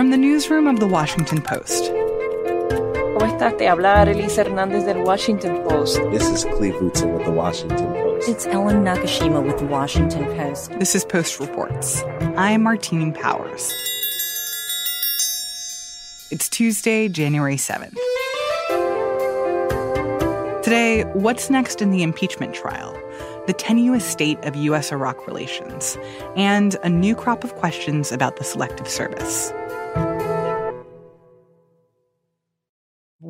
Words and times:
From 0.00 0.08
the 0.08 0.16
newsroom 0.16 0.66
of 0.66 0.80
The 0.80 0.86
Washington 0.86 1.42
Post. 1.42 1.92
¿Cómo 1.92 3.26
estás? 3.26 3.58
Te 3.58 3.68
habla 3.68 4.00
Arelis 4.00 4.38
Hernández 4.38 4.86
del 4.86 5.02
Washington 5.04 5.62
Post. 5.68 6.00
This 6.10 6.26
is 6.26 6.46
Cleve 6.56 6.74
Rutzer 6.76 7.12
with 7.12 7.26
The 7.26 7.30
Washington 7.30 7.92
Post. 7.92 8.26
It's 8.26 8.46
Ellen 8.46 8.82
Nakashima 8.82 9.44
with 9.44 9.58
The 9.58 9.66
Washington 9.66 10.24
Post. 10.38 10.70
This 10.78 10.94
is 10.94 11.04
Post 11.04 11.38
Reports. 11.38 12.02
I'm 12.38 12.62
Martine 12.62 13.12
Powers. 13.12 13.70
It's 16.30 16.48
Tuesday, 16.48 17.10
January 17.10 17.56
7th. 17.56 17.98
Today, 20.62 21.02
what's 21.12 21.50
next 21.50 21.82
in 21.82 21.90
the 21.90 22.02
impeachment 22.02 22.54
trial? 22.54 22.98
The 23.46 23.52
tenuous 23.52 24.06
state 24.06 24.42
of 24.46 24.56
U.S. 24.56 24.92
Iraq 24.92 25.26
relations, 25.26 25.98
and 26.36 26.76
a 26.82 26.88
new 26.88 27.14
crop 27.14 27.44
of 27.44 27.54
questions 27.56 28.10
about 28.12 28.36
the 28.36 28.44
Selective 28.44 28.88
Service. 28.88 29.52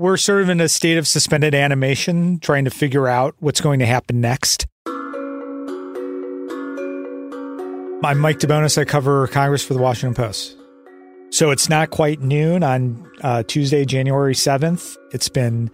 We're 0.01 0.17
sort 0.17 0.41
of 0.41 0.49
in 0.49 0.63
a 0.63 0.69
state 0.71 0.97
of 0.97 1.07
suspended 1.07 1.55
animation, 1.55 2.39
trying 2.39 2.65
to 2.65 2.71
figure 2.71 3.07
out 3.07 3.35
what's 3.41 3.61
going 3.61 3.81
to 3.81 3.87
happen 3.87 4.23
next. 4.23 4.67
I'm 8.03 8.19
Mike 8.19 8.39
DeBonis. 8.39 8.79
I 8.79 8.87
cover 8.87 9.27
Congress 9.27 9.63
for 9.63 9.75
the 9.75 9.79
Washington 9.79 10.15
Post. 10.15 10.57
So 11.29 11.51
it's 11.51 11.69
not 11.69 11.91
quite 11.91 12.23
noon 12.23 12.65
on 12.65 13.13
uh, 13.21 13.43
Tuesday, 13.43 13.85
January 13.85 14.33
7th. 14.33 14.97
It's 15.13 15.29
been 15.29 15.71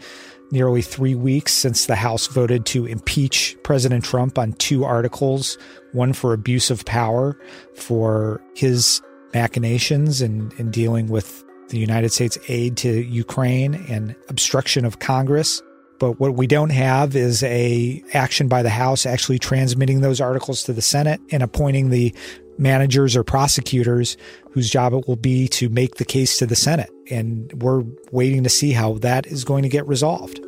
nearly 0.50 0.82
three 0.82 1.14
weeks 1.14 1.52
since 1.52 1.86
the 1.86 1.94
House 1.94 2.26
voted 2.26 2.66
to 2.66 2.84
impeach 2.84 3.56
President 3.62 4.04
Trump 4.04 4.40
on 4.40 4.54
two 4.54 4.84
articles 4.84 5.56
one 5.92 6.12
for 6.12 6.32
abuse 6.32 6.68
of 6.68 6.84
power 6.84 7.38
for 7.76 8.42
his 8.56 9.00
machinations 9.32 10.20
in, 10.20 10.50
in 10.58 10.72
dealing 10.72 11.06
with 11.06 11.44
the 11.68 11.78
United 11.78 12.12
States 12.12 12.38
aid 12.48 12.76
to 12.78 12.88
Ukraine 12.88 13.74
and 13.88 14.14
obstruction 14.28 14.84
of 14.84 14.98
Congress. 14.98 15.62
But 15.98 16.20
what 16.20 16.34
we 16.34 16.46
don't 16.46 16.70
have 16.70 17.16
is 17.16 17.42
a 17.42 18.02
action 18.12 18.48
by 18.48 18.62
the 18.62 18.70
House 18.70 19.06
actually 19.06 19.38
transmitting 19.38 20.00
those 20.00 20.20
articles 20.20 20.62
to 20.64 20.72
the 20.72 20.82
Senate 20.82 21.20
and 21.30 21.42
appointing 21.42 21.90
the 21.90 22.14
managers 22.58 23.16
or 23.16 23.24
prosecutors 23.24 24.16
whose 24.50 24.70
job 24.70 24.92
it 24.92 25.08
will 25.08 25.16
be 25.16 25.48
to 25.48 25.68
make 25.68 25.96
the 25.96 26.04
case 26.04 26.38
to 26.38 26.46
the 26.46 26.56
Senate. 26.56 26.90
And 27.10 27.52
we're 27.62 27.84
waiting 28.12 28.44
to 28.44 28.50
see 28.50 28.72
how 28.72 28.94
that 28.98 29.26
is 29.26 29.44
going 29.44 29.62
to 29.62 29.68
get 29.68 29.86
resolved. 29.86 30.40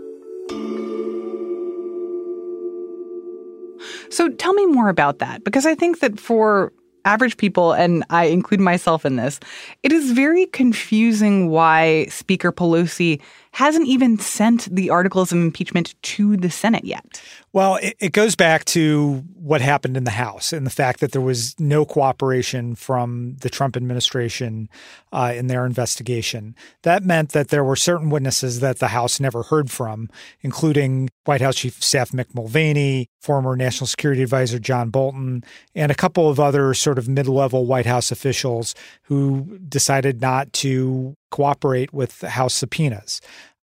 So 4.11 4.31
tell 4.31 4.55
me 4.55 4.67
more 4.67 4.89
about 4.89 5.19
that, 5.19 5.45
because 5.45 5.67
I 5.67 5.75
think 5.75 6.01
that 6.01 6.19
for 6.19 6.73
average 7.05 7.37
people, 7.37 7.73
and 7.73 8.05
I 8.11 8.25
include 8.27 8.61
myself 8.61 9.05
in 9.05 9.17
this, 9.17 9.41
it 9.83 9.93
is 9.93 10.13
very 10.13 10.47
confusing 10.47 11.49
why 11.49 12.07
Speaker 12.07 12.53
Pelosi 12.53 13.21
hasn't 13.53 13.87
even 13.87 14.19
sent 14.19 14.65
the 14.75 14.91
articles 14.91 15.33
of 15.33 15.39
impeachment 15.39 15.95
to 16.03 16.37
the 16.37 16.51
Senate 16.51 16.85
yet. 16.85 17.23
Well, 17.53 17.77
it, 17.77 17.97
it, 17.99 18.13
goes 18.13 18.37
back 18.37 18.65
to 18.67 19.25
what 19.35 19.61
happened 19.61 19.97
in 19.97 20.05
the 20.05 20.11
House 20.11 20.53
and 20.53 20.67
the 20.67 20.71
fact 20.71 21.01
that 21.01 21.13
there 21.13 21.23
was 21.23 21.59
no 21.59 21.85
cooperation 21.85 22.75
from 22.75 23.37
the 23.41 23.49
Trump 23.49 23.77
administration 23.77 24.69
uh, 25.13 25.33
in 25.35 25.47
their 25.47 25.65
investigation. 25.65 26.55
That 26.83 27.05
meant 27.05 27.31
that 27.31 27.49
there 27.49 27.65
were 27.65 27.77
certain 27.77 28.11
witnesses 28.11 28.61
that 28.61 28.81
the 28.81 28.89
House 28.89 29.19
never 29.19 29.45
heard 29.45 29.71
from, 29.71 30.11
including 30.43 31.09
White 31.25 31.41
House 31.41 31.57
Chief 31.57 31.79
of 31.79 31.85
Staff 31.85 32.11
Mick 32.11 32.35
Mulvaney, 32.35 33.09
former 33.21 33.57
National 33.57 33.87
Security 33.87 34.23
Advisor 34.23 34.59
John 34.59 34.91
Bolton, 34.91 35.43
and 35.75 35.91
a 35.91 35.95
couple 35.95 36.29
of 36.29 36.39
other 36.39 36.75
sort 36.75 36.99
of 36.99 37.09
mid 37.09 37.29
level 37.29 37.67
White 37.67 37.87
House 37.87 38.13
officials 38.13 38.75
who 39.05 39.59
decided 39.69 40.21
not 40.21 40.53
to 40.55 41.15
cooperate 41.31 41.93
with 41.93 42.21
House 42.23 42.55
subpoenas. 42.55 43.21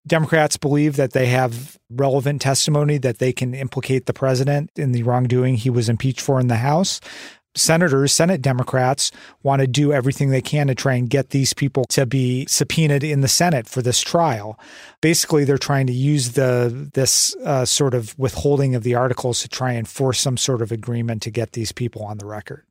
Democrats 0.08 0.56
believe 0.56 0.98
that 0.98 1.14
they 1.14 1.28
have 1.28 1.78
relevant 1.90 2.42
testimony 2.42 2.98
that 3.00 3.18
they 3.18 3.34
can 3.34 3.54
implicate 3.54 4.06
the 4.06 4.14
president 4.14 4.70
in 4.76 4.92
the 4.92 5.04
wrongdoing 5.04 5.56
he 5.56 5.70
was 5.70 5.90
impeached 5.90 6.22
for 6.22 6.40
in 6.40 6.48
the 6.48 6.58
House. 6.58 7.02
Senators, 7.56 8.12
Senate 8.12 8.42
Democrats 8.42 9.12
want 9.42 9.62
to 9.62 9.68
do 9.68 9.94
everything 9.94 10.30
they 10.30 10.42
can 10.42 10.68
to 10.68 10.76
try 10.76 10.96
and 10.96 11.10
get 11.10 11.30
these 11.30 11.54
people 11.54 11.86
to 11.86 12.06
be 12.06 12.46
subpoenaed 12.48 13.04
in 13.04 13.22
the 13.22 13.30
Senate 13.30 13.68
for 13.68 13.82
this 13.82 14.02
trial. 14.02 14.60
Basically, 15.02 15.46
they're 15.46 15.58
trying 15.58 15.88
to 15.88 15.94
use 15.94 16.34
the 16.34 16.90
this 16.94 17.34
uh, 17.46 17.64
sort 17.64 17.94
of 17.94 18.18
withholding 18.20 18.76
of 18.76 18.84
the 18.84 18.96
articles 18.96 19.42
to 19.42 19.48
try 19.48 19.72
and 19.72 19.88
force 19.88 20.20
some 20.20 20.36
sort 20.36 20.62
of 20.62 20.72
agreement 20.72 21.22
to 21.22 21.32
get 21.32 21.54
these 21.54 21.72
people 21.72 22.04
on 22.04 22.18
the 22.18 22.26
record. 22.26 22.66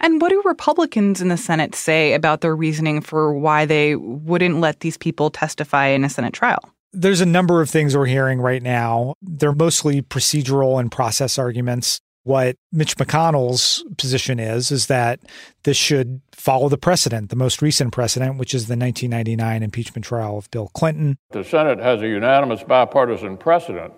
And 0.00 0.20
what 0.20 0.30
do 0.30 0.42
Republicans 0.44 1.20
in 1.20 1.28
the 1.28 1.36
Senate 1.36 1.74
say 1.74 2.14
about 2.14 2.40
their 2.40 2.54
reasoning 2.54 3.00
for 3.00 3.32
why 3.32 3.66
they 3.66 3.96
wouldn't 3.96 4.60
let 4.60 4.80
these 4.80 4.96
people 4.96 5.30
testify 5.30 5.86
in 5.86 6.04
a 6.04 6.08
Senate 6.08 6.32
trial? 6.32 6.60
There's 6.92 7.20
a 7.20 7.26
number 7.26 7.60
of 7.60 7.68
things 7.68 7.96
we're 7.96 8.06
hearing 8.06 8.40
right 8.40 8.62
now. 8.62 9.14
They're 9.20 9.52
mostly 9.52 10.00
procedural 10.02 10.78
and 10.78 10.90
process 10.90 11.38
arguments. 11.38 12.00
What 12.22 12.56
Mitch 12.72 12.96
McConnell's 12.96 13.84
position 13.98 14.40
is, 14.40 14.70
is 14.70 14.86
that 14.86 15.20
this 15.64 15.76
should 15.76 16.22
follow 16.32 16.70
the 16.70 16.78
precedent, 16.78 17.28
the 17.28 17.36
most 17.36 17.60
recent 17.60 17.92
precedent, 17.92 18.38
which 18.38 18.54
is 18.54 18.66
the 18.66 18.76
1999 18.76 19.62
impeachment 19.62 20.06
trial 20.06 20.38
of 20.38 20.50
Bill 20.50 20.68
Clinton. 20.68 21.18
The 21.32 21.44
Senate 21.44 21.80
has 21.80 22.00
a 22.00 22.08
unanimous 22.08 22.62
bipartisan 22.62 23.36
precedent 23.36 23.92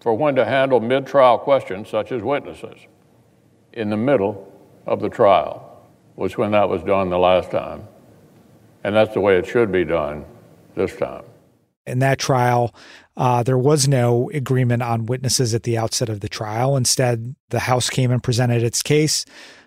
for 0.00 0.14
when 0.14 0.36
to 0.36 0.44
handle 0.44 0.78
mid 0.78 1.06
trial 1.06 1.38
questions 1.38 1.88
such 1.88 2.12
as 2.12 2.22
witnesses 2.22 2.86
in 3.72 3.90
the 3.90 3.96
middle 3.96 4.52
of 4.86 5.00
the 5.00 5.08
trial 5.08 5.62
was 6.16 6.38
when 6.38 6.52
that 6.52 6.68
was 6.68 6.82
done 6.82 7.10
the 7.10 7.18
last 7.18 7.50
time. 7.50 7.86
And 8.84 8.94
that's 8.94 9.12
the 9.14 9.20
way 9.20 9.36
it 9.36 9.46
should 9.46 9.70
be 9.70 9.84
done 9.84 10.24
this 10.74 10.96
time. 10.96 11.24
In 11.86 11.98
that 12.00 12.18
trial, 12.18 12.74
uh, 13.16 13.42
there 13.42 13.58
was 13.58 13.86
no 13.86 14.30
agreement 14.30 14.82
on 14.82 15.06
witnesses 15.06 15.54
at 15.54 15.62
the 15.64 15.78
outset 15.78 16.08
of 16.08 16.20
the 16.20 16.28
trial. 16.28 16.76
Instead, 16.76 17.34
the 17.50 17.60
House 17.60 17.90
came 17.90 18.10
and 18.10 18.22
presented 18.22 18.62
its 18.62 18.82
case. 18.82 19.24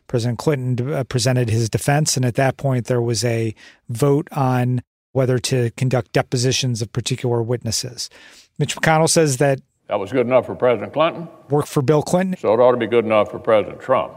President 0.08 0.40
Clinton 0.40 0.92
uh, 0.92 1.04
presented 1.04 1.50
his 1.50 1.70
defense. 1.70 2.18
And 2.18 2.26
at 2.26 2.36
that 2.36 2.58
point, 2.58 2.88
there 2.88 3.02
was 3.02 3.24
a 3.24 3.54
vote 3.90 4.28
on 4.32 4.82
whether 5.12 5.40
to 5.40 5.72
conduct 5.72 6.12
depositions 6.14 6.82
of 6.82 6.92
particular 6.92 7.42
witnesses. 7.42 8.10
Mitch 8.58 8.76
McConnell 8.76 9.10
says 9.10 9.38
that 9.38 9.60
that 9.88 10.00
was 10.00 10.12
good 10.12 10.28
enough 10.28 10.46
for 10.46 10.54
President 10.54 10.94
Clinton. 10.94 11.28
Worked 11.50 11.68
for 11.68 11.82
Bill 11.82 12.04
Clinton. 12.04 12.38
So 12.40 12.54
it 12.54 12.60
ought 12.60 12.72
to 12.72 12.78
be 12.78 12.86
good 12.86 13.06
enough 13.06 13.32
for 13.32 13.40
President 13.40 13.82
Trump 13.82 14.14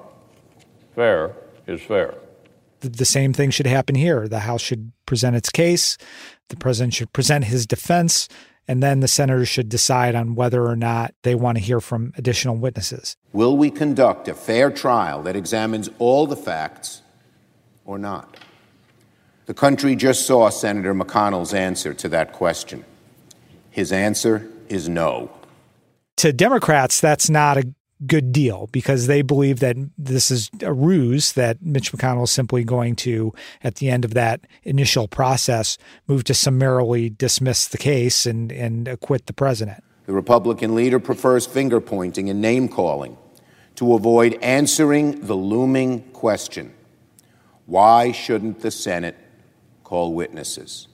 fair 0.94 1.32
is 1.66 1.80
fair. 1.80 2.14
The 2.80 3.04
same 3.04 3.32
thing 3.32 3.50
should 3.50 3.66
happen 3.66 3.94
here. 3.94 4.26
The 4.26 4.40
House 4.40 4.60
should 4.60 4.92
present 5.06 5.36
its 5.36 5.50
case, 5.50 5.96
the 6.48 6.56
president 6.56 6.94
should 6.94 7.12
present 7.12 7.44
his 7.44 7.66
defense, 7.66 8.28
and 8.66 8.82
then 8.82 9.00
the 9.00 9.08
senators 9.08 9.48
should 9.48 9.68
decide 9.68 10.14
on 10.14 10.34
whether 10.34 10.66
or 10.66 10.76
not 10.76 11.14
they 11.22 11.34
want 11.34 11.58
to 11.58 11.64
hear 11.64 11.80
from 11.80 12.12
additional 12.16 12.56
witnesses. 12.56 13.16
Will 13.32 13.56
we 13.56 13.70
conduct 13.70 14.28
a 14.28 14.34
fair 14.34 14.70
trial 14.70 15.22
that 15.22 15.36
examines 15.36 15.90
all 15.98 16.26
the 16.26 16.36
facts 16.36 17.02
or 17.84 17.98
not? 17.98 18.36
The 19.46 19.54
country 19.54 19.96
just 19.96 20.26
saw 20.26 20.48
Senator 20.48 20.94
McConnell's 20.94 21.52
answer 21.52 21.92
to 21.94 22.08
that 22.10 22.32
question. 22.32 22.84
His 23.70 23.92
answer 23.92 24.48
is 24.68 24.88
no. 24.88 25.30
To 26.18 26.32
Democrats, 26.32 27.00
that's 27.00 27.28
not 27.28 27.56
a 27.58 27.74
good 28.06 28.32
deal 28.32 28.68
because 28.72 29.06
they 29.06 29.22
believe 29.22 29.60
that 29.60 29.76
this 29.96 30.30
is 30.30 30.50
a 30.62 30.72
ruse 30.72 31.32
that 31.32 31.62
Mitch 31.62 31.92
McConnell 31.92 32.24
is 32.24 32.30
simply 32.30 32.64
going 32.64 32.96
to, 32.96 33.32
at 33.62 33.76
the 33.76 33.90
end 33.90 34.04
of 34.04 34.14
that 34.14 34.40
initial 34.64 35.08
process, 35.08 35.78
move 36.06 36.24
to 36.24 36.34
summarily 36.34 37.10
dismiss 37.10 37.68
the 37.68 37.78
case 37.78 38.26
and, 38.26 38.50
and 38.52 38.88
acquit 38.88 39.26
the 39.26 39.32
president. 39.32 39.82
The 40.06 40.12
Republican 40.12 40.74
leader 40.74 40.98
prefers 40.98 41.46
finger 41.46 41.80
pointing 41.80 42.28
and 42.28 42.40
name 42.40 42.68
calling 42.68 43.16
to 43.76 43.94
avoid 43.94 44.34
answering 44.42 45.26
the 45.26 45.34
looming 45.34 46.02
question 46.12 46.74
why 47.66 48.12
shouldn't 48.12 48.60
the 48.60 48.70
Senate 48.70 49.16
call 49.84 50.12
witnesses? 50.12 50.88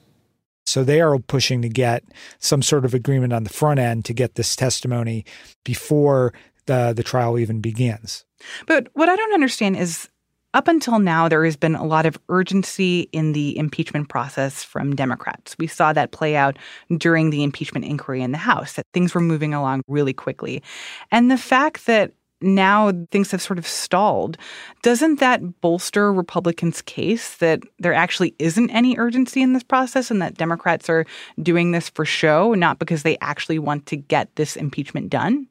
So 0.69 0.83
they 0.83 1.01
are 1.01 1.17
pushing 1.17 1.63
to 1.63 1.69
get 1.69 2.03
some 2.37 2.61
sort 2.61 2.85
of 2.85 2.93
agreement 2.93 3.33
on 3.33 3.43
the 3.43 3.49
front 3.49 3.79
end 3.79 4.05
to 4.05 4.13
get 4.13 4.35
this 4.35 4.55
testimony 4.55 5.25
before 5.65 6.31
the, 6.69 6.93
the 6.93 7.03
trial 7.03 7.37
even 7.37 7.59
begins. 7.59 8.23
But 8.67 8.87
what 8.93 9.09
I 9.09 9.15
don't 9.15 9.33
understand 9.33 9.75
is 9.75 10.07
up 10.53 10.67
until 10.67 10.99
now, 10.99 11.27
there 11.27 11.43
has 11.45 11.57
been 11.57 11.75
a 11.75 11.83
lot 11.83 12.05
of 12.05 12.17
urgency 12.29 13.09
in 13.11 13.33
the 13.33 13.57
impeachment 13.57 14.09
process 14.09 14.63
from 14.63 14.95
Democrats. 14.95 15.55
We 15.59 15.67
saw 15.67 15.93
that 15.93 16.11
play 16.11 16.35
out 16.35 16.57
during 16.97 17.29
the 17.29 17.43
impeachment 17.43 17.85
inquiry 17.85 18.21
in 18.21 18.31
the 18.31 18.37
House, 18.37 18.73
that 18.73 18.85
things 18.93 19.13
were 19.13 19.21
moving 19.21 19.53
along 19.53 19.81
really 19.87 20.13
quickly. 20.13 20.63
And 21.11 21.29
the 21.29 21.37
fact 21.37 21.85
that 21.85 22.13
now 22.41 22.91
things 23.11 23.31
have 23.31 23.41
sort 23.41 23.59
of 23.59 23.67
stalled, 23.67 24.37
doesn't 24.81 25.19
that 25.19 25.61
bolster 25.61 26.13
Republicans' 26.13 26.81
case 26.81 27.35
that 27.37 27.61
there 27.79 27.93
actually 27.93 28.33
isn't 28.39 28.69
any 28.71 28.97
urgency 28.97 29.41
in 29.41 29.53
this 29.53 29.63
process 29.63 30.09
and 30.09 30.21
that 30.21 30.37
Democrats 30.37 30.89
are 30.89 31.05
doing 31.41 31.71
this 31.71 31.89
for 31.89 32.05
show, 32.05 32.53
not 32.53 32.79
because 32.79 33.03
they 33.03 33.17
actually 33.19 33.59
want 33.59 33.85
to 33.87 33.97
get 33.97 34.35
this 34.35 34.55
impeachment 34.55 35.09
done? 35.09 35.47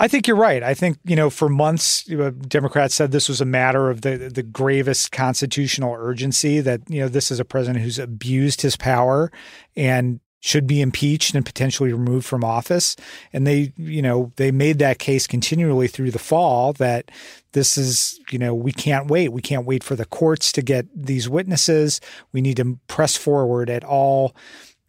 I 0.00 0.08
think 0.08 0.26
you're 0.26 0.34
right. 0.34 0.62
I 0.62 0.72
think, 0.72 0.98
you 1.04 1.14
know, 1.14 1.28
for 1.28 1.50
months, 1.50 2.04
Democrats 2.48 2.94
said 2.94 3.12
this 3.12 3.28
was 3.28 3.42
a 3.42 3.44
matter 3.44 3.90
of 3.90 4.00
the, 4.00 4.16
the 4.34 4.42
gravest 4.42 5.12
constitutional 5.12 5.94
urgency 5.94 6.60
that, 6.60 6.80
you 6.88 7.00
know, 7.00 7.08
this 7.08 7.30
is 7.30 7.38
a 7.38 7.44
president 7.44 7.84
who's 7.84 7.98
abused 7.98 8.62
his 8.62 8.76
power 8.76 9.30
and 9.76 10.20
should 10.40 10.66
be 10.66 10.80
impeached 10.80 11.34
and 11.34 11.44
potentially 11.44 11.92
removed 11.92 12.24
from 12.24 12.42
office. 12.42 12.96
And 13.30 13.46
they, 13.46 13.74
you 13.76 14.00
know, 14.00 14.32
they 14.36 14.50
made 14.50 14.78
that 14.78 14.98
case 14.98 15.26
continually 15.26 15.86
through 15.86 16.12
the 16.12 16.18
fall 16.18 16.72
that 16.74 17.10
this 17.52 17.76
is, 17.76 18.18
you 18.30 18.38
know, 18.38 18.54
we 18.54 18.72
can't 18.72 19.08
wait. 19.08 19.34
We 19.34 19.42
can't 19.42 19.66
wait 19.66 19.84
for 19.84 19.96
the 19.96 20.06
courts 20.06 20.50
to 20.52 20.62
get 20.62 20.86
these 20.94 21.28
witnesses. 21.28 22.00
We 22.32 22.40
need 22.40 22.56
to 22.56 22.78
press 22.88 23.18
forward 23.18 23.68
at 23.68 23.84
all 23.84 24.34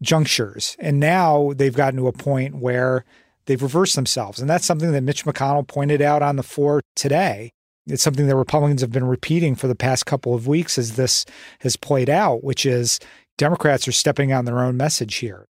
junctures. 0.02 0.78
And 0.80 1.02
now 1.02 1.52
they've 1.54 1.76
gotten 1.76 2.00
to 2.00 2.08
a 2.08 2.14
point 2.14 2.56
where 2.56 3.04
they've 3.46 3.62
reversed 3.62 3.96
themselves. 3.96 4.40
And 4.40 4.50
that's 4.50 4.66
something 4.66 4.92
that 4.92 5.02
Mitch 5.02 5.26
McConnell 5.26 5.68
pointed 5.68 6.02
out 6.02 6.22
on 6.22 6.36
the 6.36 6.44
floor 6.44 6.82
today. 6.96 7.52
It's 7.88 8.04
something 8.04 8.28
that 8.28 8.36
Republicans 8.36 8.82
have 8.82 8.92
been 8.92 9.08
repeating 9.08 9.56
for 9.56 9.68
the 9.68 9.76
past 9.76 10.06
couple 10.06 10.34
of 10.34 10.48
weeks 10.48 10.78
as 10.78 10.96
this 10.96 11.26
has 11.62 11.76
played 11.76 12.10
out, 12.10 12.44
which 12.44 12.66
is 12.66 13.00
Democrats 13.38 13.88
are 13.88 13.92
stepping 13.92 14.32
on 14.32 14.46
their 14.46 14.60
own 14.60 14.78
message 14.78 15.16
here. 15.16 15.48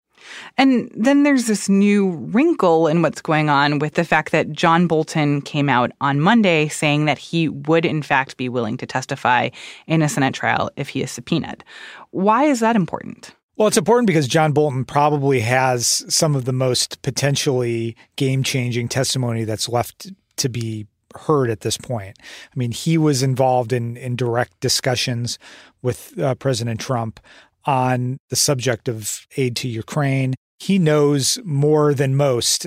And 0.56 0.90
then 0.94 1.22
there's 1.22 1.46
this 1.46 1.68
new 1.68 2.12
wrinkle 2.12 2.86
in 2.86 3.02
what's 3.02 3.20
going 3.20 3.50
on 3.50 3.78
with 3.78 3.94
the 3.94 4.04
fact 4.04 4.32
that 4.32 4.52
John 4.52 4.86
Bolton 4.86 5.42
came 5.42 5.68
out 5.68 5.92
on 6.00 6.20
Monday 6.20 6.68
saying 6.68 7.04
that 7.04 7.18
he 7.18 7.48
would, 7.48 7.84
in 7.84 8.02
fact, 8.02 8.38
be 8.38 8.48
willing 8.48 8.78
to 8.78 8.86
testify 8.86 9.50
in 9.86 10.00
a 10.00 10.08
Senate 10.08 10.34
trial 10.34 10.70
if 10.76 10.88
he 10.88 11.02
is 11.02 11.10
subpoenaed. 11.10 11.62
Why 12.10 12.44
is 12.44 12.60
that 12.60 12.74
important? 12.74 13.34
Well, 13.56 13.68
it's 13.68 13.76
important 13.76 14.08
because 14.08 14.26
John 14.26 14.52
Bolton 14.52 14.84
probably 14.84 15.40
has 15.40 16.04
some 16.12 16.34
of 16.34 16.44
the 16.44 16.52
most 16.52 17.00
potentially 17.02 17.96
game 18.16 18.42
changing 18.42 18.88
testimony 18.88 19.44
that's 19.44 19.68
left 19.68 20.10
to 20.38 20.48
be 20.48 20.88
heard 21.16 21.50
at 21.50 21.60
this 21.60 21.76
point. 21.76 22.18
I 22.20 22.58
mean, 22.58 22.72
he 22.72 22.98
was 22.98 23.22
involved 23.22 23.72
in, 23.72 23.96
in 23.96 24.16
direct 24.16 24.58
discussions 24.58 25.38
with 25.82 26.18
uh, 26.18 26.34
President 26.34 26.80
Trump 26.80 27.20
on 27.64 28.18
the 28.28 28.36
subject 28.36 28.88
of 28.88 29.24
aid 29.36 29.54
to 29.56 29.68
Ukraine. 29.68 30.34
He 30.58 30.80
knows 30.80 31.38
more 31.44 31.94
than 31.94 32.16
most, 32.16 32.66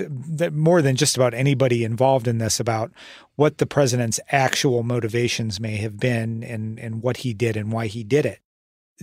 more 0.52 0.80
than 0.80 0.96
just 0.96 1.16
about 1.16 1.34
anybody 1.34 1.84
involved 1.84 2.26
in 2.26 2.38
this 2.38 2.58
about 2.58 2.92
what 3.36 3.58
the 3.58 3.66
president's 3.66 4.20
actual 4.30 4.82
motivations 4.82 5.60
may 5.60 5.76
have 5.76 5.98
been 5.98 6.42
and, 6.42 6.78
and 6.78 7.02
what 7.02 7.18
he 7.18 7.34
did 7.34 7.58
and 7.58 7.72
why 7.72 7.88
he 7.88 8.02
did 8.04 8.24
it 8.24 8.40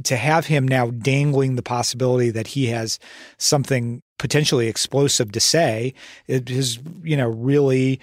to 0.04 0.16
have 0.16 0.46
him 0.46 0.68
now 0.68 0.90
dangling 0.92 1.56
the 1.56 1.64
possibility 1.64 2.30
that 2.30 2.48
he 2.48 2.68
has 2.68 3.00
something 3.38 4.02
potentially 4.18 4.68
explosive 4.68 5.32
to 5.32 5.40
say 5.40 5.94
it 6.28 6.50
has 6.50 6.80
you 7.04 7.18
know 7.18 7.28
really 7.28 8.00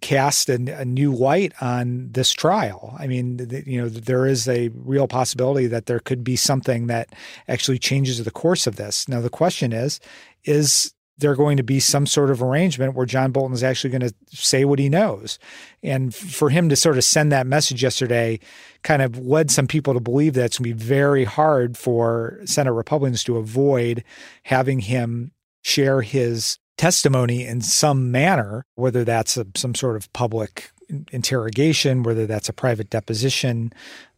cast 0.00 0.48
a, 0.48 0.84
new 0.84 1.14
light 1.14 1.52
on 1.60 2.10
this 2.12 2.32
trial. 2.32 2.94
I 2.98 3.06
mean, 3.06 3.38
the, 3.38 3.64
you 3.66 3.80
know, 3.80 3.88
there 3.88 4.26
is 4.26 4.46
a 4.46 4.68
real 4.74 5.08
possibility 5.08 5.66
that 5.66 5.86
there 5.86 6.00
could 6.00 6.22
be 6.22 6.36
something 6.36 6.88
that 6.88 7.14
actually 7.48 7.78
changes 7.78 8.22
the 8.22 8.30
course 8.30 8.66
of 8.66 8.76
this. 8.76 9.08
Now, 9.08 9.20
the 9.20 9.30
question 9.30 9.72
is, 9.72 9.98
is 10.44 10.92
there 11.18 11.34
going 11.34 11.56
to 11.56 11.62
be 11.62 11.80
some 11.80 12.06
sort 12.06 12.30
of 12.30 12.42
arrangement 12.42 12.94
where 12.94 13.06
John 13.06 13.32
Bolton 13.32 13.54
is 13.54 13.64
actually 13.64 13.90
going 13.90 14.08
to 14.08 14.14
say 14.30 14.64
what 14.64 14.78
he 14.78 14.88
knows. 14.88 15.38
And 15.82 16.14
for 16.14 16.50
him 16.50 16.68
to 16.68 16.76
sort 16.76 16.96
of 16.96 17.04
send 17.04 17.32
that 17.32 17.46
message 17.46 17.82
yesterday 17.82 18.38
kind 18.82 19.02
of 19.02 19.18
led 19.18 19.50
some 19.50 19.66
people 19.66 19.94
to 19.94 20.00
believe 20.00 20.34
that 20.34 20.44
it's 20.46 20.58
going 20.58 20.70
to 20.70 20.76
be 20.76 20.84
very 20.84 21.24
hard 21.24 21.76
for 21.76 22.40
Senate 22.44 22.72
Republicans 22.72 23.24
to 23.24 23.36
avoid 23.36 24.04
having 24.44 24.80
him 24.80 25.32
share 25.62 26.02
his 26.02 26.58
testimony 26.76 27.44
in 27.44 27.60
some 27.60 28.10
manner, 28.10 28.64
whether 28.76 29.04
that's 29.04 29.36
a, 29.36 29.46
some 29.56 29.74
sort 29.74 29.96
of 29.96 30.12
public 30.12 30.70
interrogation, 31.12 32.02
whether 32.02 32.26
that's 32.26 32.48
a 32.48 32.52
private 32.52 32.90
deposition, 32.90 33.72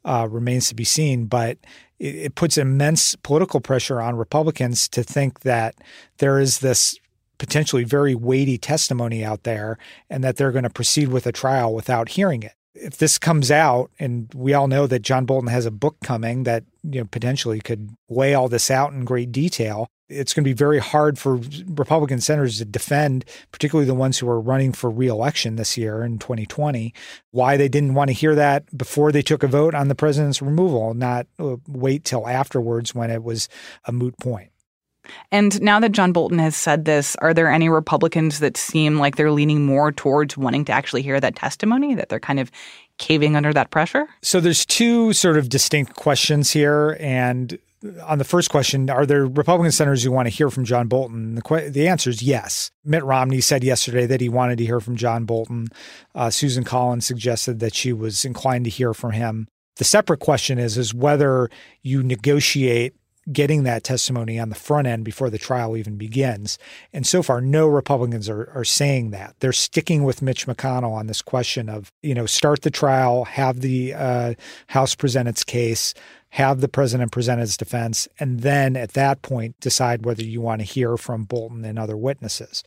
uh, 0.05 0.26
remains 0.31 0.69
to 0.69 0.75
be 0.75 0.84
seen. 0.84 1.26
But 1.26 1.58
it, 1.99 2.14
it 2.14 2.34
puts 2.34 2.58
immense 2.58 3.14
political 3.17 3.61
pressure 3.61 4.00
on 4.00 4.17
Republicans 4.17 4.88
to 4.90 5.02
think 5.02 5.40
that 5.40 5.75
there 6.19 6.38
is 6.38 6.61
this 6.61 6.99
potentially 7.38 7.84
very 7.84 8.14
weighty 8.14 8.58
testimony 8.58 9.25
out 9.25 9.44
there 9.44 9.78
and 10.11 10.22
that 10.22 10.37
they're 10.37 10.52
going 10.52 10.64
to 10.64 10.70
proceed 10.70 11.08
with 11.08 11.26
a 11.26 11.32
trial 11.32 11.75
without 11.75 12.11
hearing 12.11 12.43
it. 12.43 12.52
If 12.75 12.99
this 12.99 13.19
comes 13.19 13.50
out, 13.50 13.90
and 13.99 14.32
we 14.34 14.55
all 14.55 14.69
know 14.69 14.87
that 14.87 15.00
John 15.02 15.25
Bolton 15.25 15.49
has 15.49 15.67
a 15.67 15.70
book 15.70 15.96
coming 16.05 16.44
that 16.44 16.64
you 16.82 17.00
know 17.00 17.08
potentially 17.11 17.61
could 17.61 17.90
weigh 18.08 18.34
all 18.34 18.49
this 18.49 18.70
out 18.70 18.93
in 18.93 19.05
great 19.05 19.32
detail, 19.32 19.88
it's 20.11 20.35
going 20.35 20.45
to 20.45 20.49
be 20.49 20.55
very 20.55 20.79
hard 20.79 21.19
for 21.19 21.41
Republican 21.67 22.21
senators 22.21 22.59
to 22.59 22.65
defend, 22.65 23.25
particularly 23.53 23.87
the 23.87 23.95
ones 23.95 24.19
who 24.19 24.29
are 24.29 24.41
running 24.41 24.73
for 24.73 24.91
reelection 24.91 25.57
this 25.57 25.77
year 25.77 26.03
in 26.03 26.19
2020, 26.19 26.93
why 27.31 27.57
they 27.57 27.69
didn't 27.69 27.95
want 27.95 28.09
to 28.09 28.15
hear 28.15 28.35
that 28.35 28.77
before 28.77 29.12
they 29.12 29.23
took 29.23 29.43
a 29.43 29.49
vote 29.49 29.75
on 29.75 29.89
the 29.89 29.95
president's 29.95 30.43
removal, 30.43 30.95
not 30.95 31.27
uh, 31.39 31.57
wait 31.69 32.05
till 32.05 32.27
afterwards 32.27 32.95
when 32.95 33.11
it 33.11 33.23
was 33.23 33.49
a 33.85 33.93
moot 33.93 34.17
point. 34.19 34.51
And 35.33 35.61
now 35.62 35.81
that 35.81 35.93
John 35.93 36.13
Bolton 36.13 36.39
has 36.39 36.56
said 36.56 36.85
this, 36.85 37.17
are 37.17 37.35
there 37.35 37.51
any 37.51 37.69
Republicans 37.69 38.41
that 38.41 38.56
seem 38.56 38.99
like 38.99 39.17
they're 39.17 39.33
leaning 39.33 39.65
more 39.65 39.93
towards 39.93 40.37
wanting 40.37 40.65
to 40.67 40.73
actually 40.73 41.03
hear 41.03 41.21
that 41.21 41.37
testimony, 41.37 41.95
that 41.95 42.09
they're 42.09 42.21
kind 42.21 42.39
of 42.39 42.51
caving 42.99 43.37
under 43.37 43.53
that 43.53 43.71
pressure? 43.71 44.06
So 44.23 44.41
there's 44.41 44.67
two 44.67 45.13
sort 45.13 45.37
of 45.37 45.49
distinct 45.49 45.97
questions 45.97 46.51
here. 46.51 46.97
And 47.01 47.59
on 48.03 48.19
the 48.19 48.25
first 48.25 48.50
question, 48.50 48.91
are 48.91 49.06
there 49.06 49.27
Republican 49.27 49.73
senators 49.73 50.03
who 50.03 50.11
want 50.11 50.27
to 50.27 50.35
hear 50.35 50.50
from 50.50 50.65
John 50.65 50.87
Bolton? 50.87 51.37
The, 51.37 51.71
the 51.73 51.88
answer 51.88 52.11
is 52.11 52.23
yes. 52.23 52.71
Mitt 52.85 53.05
Romney 53.05 53.41
said 53.41 53.65
yesterday 53.65 54.06
that 54.06 54.21
he 54.21 54.29
wanted 54.29 54.59
to 54.59 54.65
hear 54.65 54.81
from 54.81 54.97
John 54.97 55.25
Bolton. 55.25 55.69
Uh, 56.15 56.31
Susan 56.31 56.65
Collins 56.65 57.06
suggested 57.06 57.61
that 57.61 57.75
she 57.75 57.93
was 57.93 58.25
inclined 58.25 58.65
to 58.65 58.71
hear 58.71 58.93
from 58.93 59.12
him. 59.12 59.49
The 59.77 59.85
separate 59.85 60.21
question 60.21 60.59
is 60.59 60.77
is 60.77 60.93
whether 60.93 61.49
you 61.82 62.03
negotiate 62.03 62.94
getting 63.31 63.62
that 63.62 63.85
testimony 63.85 64.38
on 64.38 64.49
the 64.49 64.55
front 64.55 64.87
end 64.87 65.05
before 65.05 65.31
the 65.31 65.38
trial 65.38 65.77
even 65.77 65.97
begins. 65.97 66.59
And 66.93 67.06
so 67.06 67.23
far, 67.23 67.41
no 67.41 67.67
Republicans 67.67 68.29
are, 68.29 68.50
are 68.55 68.65
saying 68.65 69.11
that. 69.11 69.37
They're 69.41 69.53
sticking 69.53 70.05
with 70.05 70.23
Mitch 70.23 70.47
McConnell 70.47 70.93
on 70.93 71.06
this 71.06 71.23
question 71.23 71.69
of, 71.69 71.93
you 72.03 72.15
know, 72.15 72.27
start 72.27 72.62
the 72.62 72.71
trial, 72.71 73.25
have 73.25 73.61
the 73.61 73.94
uh, 73.94 74.35
House 74.69 74.94
present 74.94 75.29
its 75.29 75.44
case, 75.44 75.94
have 76.31 76.61
the 76.61 76.69
president 76.69 77.12
present 77.12 77.41
his 77.41 77.56
defense, 77.56 78.09
and 78.19 78.41
then 78.41 78.77
at 78.77 78.93
that 78.93 79.23
point 79.23 79.59
decide 79.61 80.05
whether 80.05 80.23
you 80.23 80.41
want 80.41 80.61
to 80.61 80.65
hear 80.67 80.97
from 80.97 81.25
Bolton 81.25 81.65
and 81.65 81.79
other 81.79 81.97
witnesses. 81.97 82.62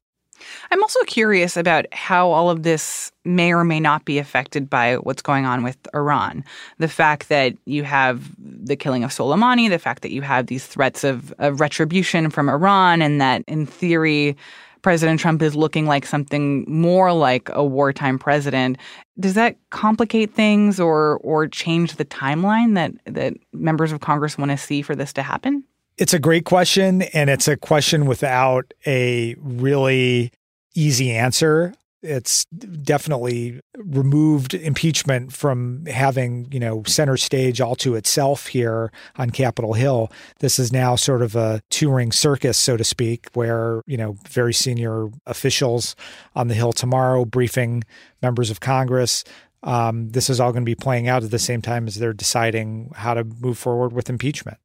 I'm 0.71 0.81
also 0.81 1.01
curious 1.03 1.55
about 1.55 1.85
how 1.93 2.29
all 2.29 2.49
of 2.49 2.63
this 2.63 3.11
may 3.23 3.53
or 3.53 3.63
may 3.63 3.79
not 3.79 4.03
be 4.03 4.17
affected 4.17 4.69
by 4.69 4.95
what's 4.95 5.21
going 5.21 5.45
on 5.45 5.63
with 5.63 5.77
Iran. 5.93 6.43
The 6.79 6.87
fact 6.87 7.29
that 7.29 7.53
you 7.65 7.83
have 7.83 8.31
the 8.37 8.75
killing 8.75 9.03
of 9.03 9.11
Soleimani, 9.11 9.69
the 9.69 9.79
fact 9.79 10.01
that 10.01 10.11
you 10.11 10.21
have 10.21 10.47
these 10.47 10.65
threats 10.65 11.03
of, 11.03 11.33
of 11.39 11.61
retribution 11.61 12.29
from 12.29 12.49
Iran, 12.49 13.01
and 13.01 13.21
that 13.21 13.43
in 13.47 13.65
theory, 13.65 14.35
President 14.83 15.19
Trump 15.19 15.41
is 15.41 15.55
looking 15.55 15.87
like 15.87 16.05
something 16.05 16.65
more 16.67 17.11
like 17.11 17.49
a 17.53 17.63
wartime 17.63 18.19
president. 18.19 18.77
Does 19.19 19.33
that 19.33 19.57
complicate 19.71 20.33
things 20.33 20.79
or 20.79 21.17
or 21.23 21.47
change 21.47 21.95
the 21.95 22.05
timeline 22.05 22.75
that 22.75 22.91
that 23.05 23.33
members 23.51 23.91
of 23.91 24.01
Congress 24.01 24.37
want 24.37 24.51
to 24.51 24.57
see 24.57 24.83
for 24.83 24.95
this 24.95 25.11
to 25.13 25.23
happen? 25.23 25.63
It's 25.97 26.13
a 26.13 26.19
great 26.19 26.45
question, 26.45 27.03
and 27.03 27.29
it's 27.29 27.47
a 27.47 27.55
question 27.55 28.05
without 28.05 28.73
a 28.85 29.35
really 29.39 30.31
easy 30.75 31.11
answer. 31.11 31.73
It's 32.03 32.45
definitely 32.45 33.61
removed 33.77 34.53
impeachment 34.53 35.31
from 35.31 35.85
having, 35.85 36.47
you 36.51 36.59
know, 36.59 36.83
center 36.85 37.17
stage 37.17 37.61
all 37.61 37.75
to 37.77 37.95
itself 37.95 38.47
here 38.47 38.91
on 39.15 39.29
Capitol 39.29 39.73
Hill. 39.73 40.11
This 40.39 40.59
is 40.59 40.71
now 40.71 40.95
sort 40.95 41.21
of 41.21 41.35
a 41.35 41.61
touring 41.69 42.11
circus, 42.11 42.57
so 42.57 42.75
to 42.77 42.83
speak, 42.83 43.29
where, 43.33 43.81
you 43.87 43.97
know, 43.97 44.17
very 44.29 44.53
senior 44.53 45.07
officials 45.25 45.95
on 46.35 46.49
the 46.49 46.55
Hill 46.55 46.73
tomorrow 46.73 47.25
briefing 47.25 47.83
members 48.21 48.49
of 48.49 48.59
Congress. 48.59 49.23
Um, 49.63 50.09
this 50.09 50.29
is 50.29 50.39
all 50.39 50.51
going 50.51 50.63
to 50.63 50.69
be 50.69 50.75
playing 50.75 51.07
out 51.07 51.23
at 51.23 51.31
the 51.31 51.39
same 51.39 51.61
time 51.61 51.87
as 51.87 51.95
they're 51.95 52.13
deciding 52.13 52.91
how 52.95 53.13
to 53.13 53.23
move 53.23 53.57
forward 53.57 53.93
with 53.93 54.09
impeachment. 54.09 54.57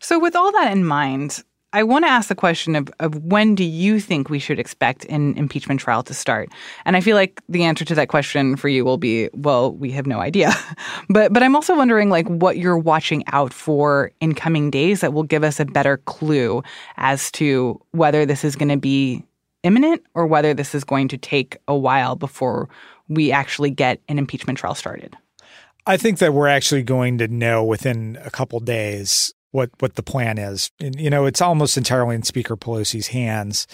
So, 0.00 0.18
with 0.18 0.34
all 0.34 0.50
that 0.52 0.72
in 0.72 0.84
mind, 0.84 1.44
I 1.76 1.82
want 1.82 2.06
to 2.06 2.08
ask 2.08 2.30
the 2.30 2.34
question 2.34 2.74
of, 2.74 2.88
of 3.00 3.22
when 3.22 3.54
do 3.54 3.62
you 3.62 4.00
think 4.00 4.30
we 4.30 4.38
should 4.38 4.58
expect 4.58 5.04
an 5.10 5.36
impeachment 5.36 5.78
trial 5.78 6.02
to 6.04 6.14
start? 6.14 6.48
And 6.86 6.96
I 6.96 7.02
feel 7.02 7.16
like 7.16 7.42
the 7.50 7.64
answer 7.64 7.84
to 7.84 7.94
that 7.96 8.08
question 8.08 8.56
for 8.56 8.70
you 8.70 8.82
will 8.82 8.96
be, 8.96 9.28
well, 9.34 9.72
we 9.72 9.90
have 9.90 10.06
no 10.06 10.18
idea. 10.18 10.54
but 11.10 11.34
but 11.34 11.42
I'm 11.42 11.54
also 11.54 11.76
wondering 11.76 12.08
like 12.08 12.26
what 12.28 12.56
you're 12.56 12.78
watching 12.78 13.24
out 13.26 13.52
for 13.52 14.10
in 14.22 14.34
coming 14.34 14.70
days 14.70 15.02
that 15.02 15.12
will 15.12 15.22
give 15.22 15.44
us 15.44 15.60
a 15.60 15.66
better 15.66 15.98
clue 15.98 16.62
as 16.96 17.30
to 17.32 17.78
whether 17.90 18.24
this 18.24 18.42
is 18.42 18.56
going 18.56 18.70
to 18.70 18.78
be 18.78 19.22
imminent 19.62 20.02
or 20.14 20.26
whether 20.26 20.54
this 20.54 20.74
is 20.74 20.82
going 20.82 21.08
to 21.08 21.18
take 21.18 21.58
a 21.68 21.76
while 21.76 22.16
before 22.16 22.70
we 23.10 23.30
actually 23.30 23.70
get 23.70 24.00
an 24.08 24.18
impeachment 24.18 24.58
trial 24.58 24.74
started. 24.74 25.14
I 25.86 25.98
think 25.98 26.20
that 26.20 26.32
we're 26.32 26.48
actually 26.48 26.84
going 26.84 27.18
to 27.18 27.28
know 27.28 27.62
within 27.62 28.18
a 28.24 28.30
couple 28.30 28.60
days 28.60 29.34
what 29.52 29.70
what 29.78 29.94
the 29.94 30.02
plan 30.02 30.38
is. 30.38 30.70
And, 30.80 30.98
you 30.98 31.10
know, 31.10 31.26
it's 31.26 31.40
almost 31.40 31.76
entirely 31.76 32.14
in 32.14 32.22
Speaker 32.22 32.56
Pelosi's 32.56 33.08
hands. 33.08 33.66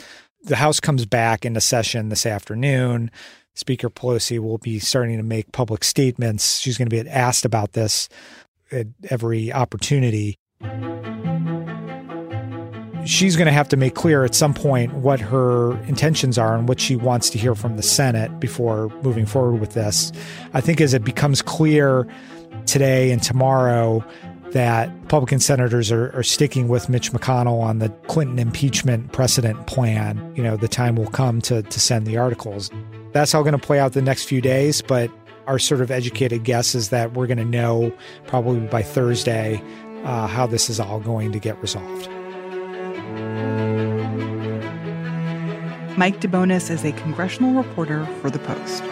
The 0.45 0.57
House 0.57 0.81
comes 0.81 1.07
back 1.07 1.45
into 1.45 1.61
session 1.61 2.09
this 2.09 2.27
afternoon. 2.27 3.11
Speaker 3.55 3.91
Pelosi 3.91 4.39
will 4.39 4.59
be 4.59 4.79
starting 4.79 5.17
to 5.19 5.23
make 5.23 5.53
public 5.53 5.85
statements. 5.85 6.59
She's 6.59 6.79
going 6.79 6.89
to 6.89 7.05
be 7.05 7.09
asked 7.09 7.45
about 7.45 7.75
this 7.75 8.09
at 8.71 8.87
every 9.11 9.53
opportunity. 9.53 10.39
She's 13.05 13.37
going 13.37 13.47
to 13.47 13.53
have 13.53 13.69
to 13.71 13.77
make 13.77 13.95
clear 13.95 14.25
at 14.25 14.35
some 14.35 14.55
point 14.55 14.95
what 14.95 15.21
her 15.21 15.77
intentions 15.85 16.39
are 16.39 16.57
and 16.57 16.69
what 16.69 16.81
she 16.81 16.95
wants 16.95 17.31
to 17.31 17.39
hear 17.39 17.55
from 17.55 17.77
the 17.77 17.83
Senate 17.83 18.39
before 18.39 18.89
moving 19.03 19.27
forward 19.27 19.61
with 19.61 19.75
this. 19.75 20.13
I 20.55 20.61
think 20.61 20.81
as 20.81 20.95
it 20.95 21.05
becomes 21.05 21.43
clear 21.43 22.07
today 22.65 23.11
and 23.11 23.21
tomorrow 23.21 24.05
that 24.53 24.91
Republican 25.03 25.41
senators 25.41 25.91
are, 25.91 26.15
are, 26.17 26.23
sticking 26.23 26.69
with 26.69 26.89
Mitch 26.89 27.13
McConnell 27.13 27.61
on 27.61 27.79
the 27.79 27.89
Clinton 28.07 28.39
impeachment 28.39 29.13
precedent 29.13 29.67
plan, 29.67 30.33
you 30.37 30.43
know, 30.43 30.57
the 30.57 30.69
time 30.69 30.97
will 30.97 31.11
come 31.11 31.41
to, 31.43 31.63
to 31.63 31.81
send 31.81 32.07
the 32.07 32.17
articles. 32.17 32.71
That's 33.13 33.33
how 33.33 33.43
going 33.43 33.59
to 33.59 33.67
play 33.67 33.79
out 33.79 33.93
the 33.93 34.03
next 34.03 34.25
few 34.25 34.41
days, 34.41 34.83
but 34.83 35.11
our 35.47 35.59
sort 35.59 35.81
of 35.81 35.91
educated 35.91 36.45
guess 36.45 36.75
is 36.75 36.91
that 36.91 37.15
we're 37.15 37.27
going 37.27 37.39
to 37.39 37.45
know 37.45 37.93
probably 38.27 38.61
by 38.61 38.83
Thursday 38.83 39.63
uh, 40.05 40.27
how 40.27 40.47
this 40.47 40.71
is 40.71 40.79
all 40.81 41.01
going 41.01 41.33
to 41.33 41.39
get 41.39 41.61
resolved. 41.61 42.09
Mike 45.99 46.21
DeBonis 46.21 46.71
is 46.71 46.85
a 46.85 46.93
congressional 46.93 47.53
reporter 47.53 48.07
for 48.21 48.31
The 48.31 48.39
Post. 48.39 48.83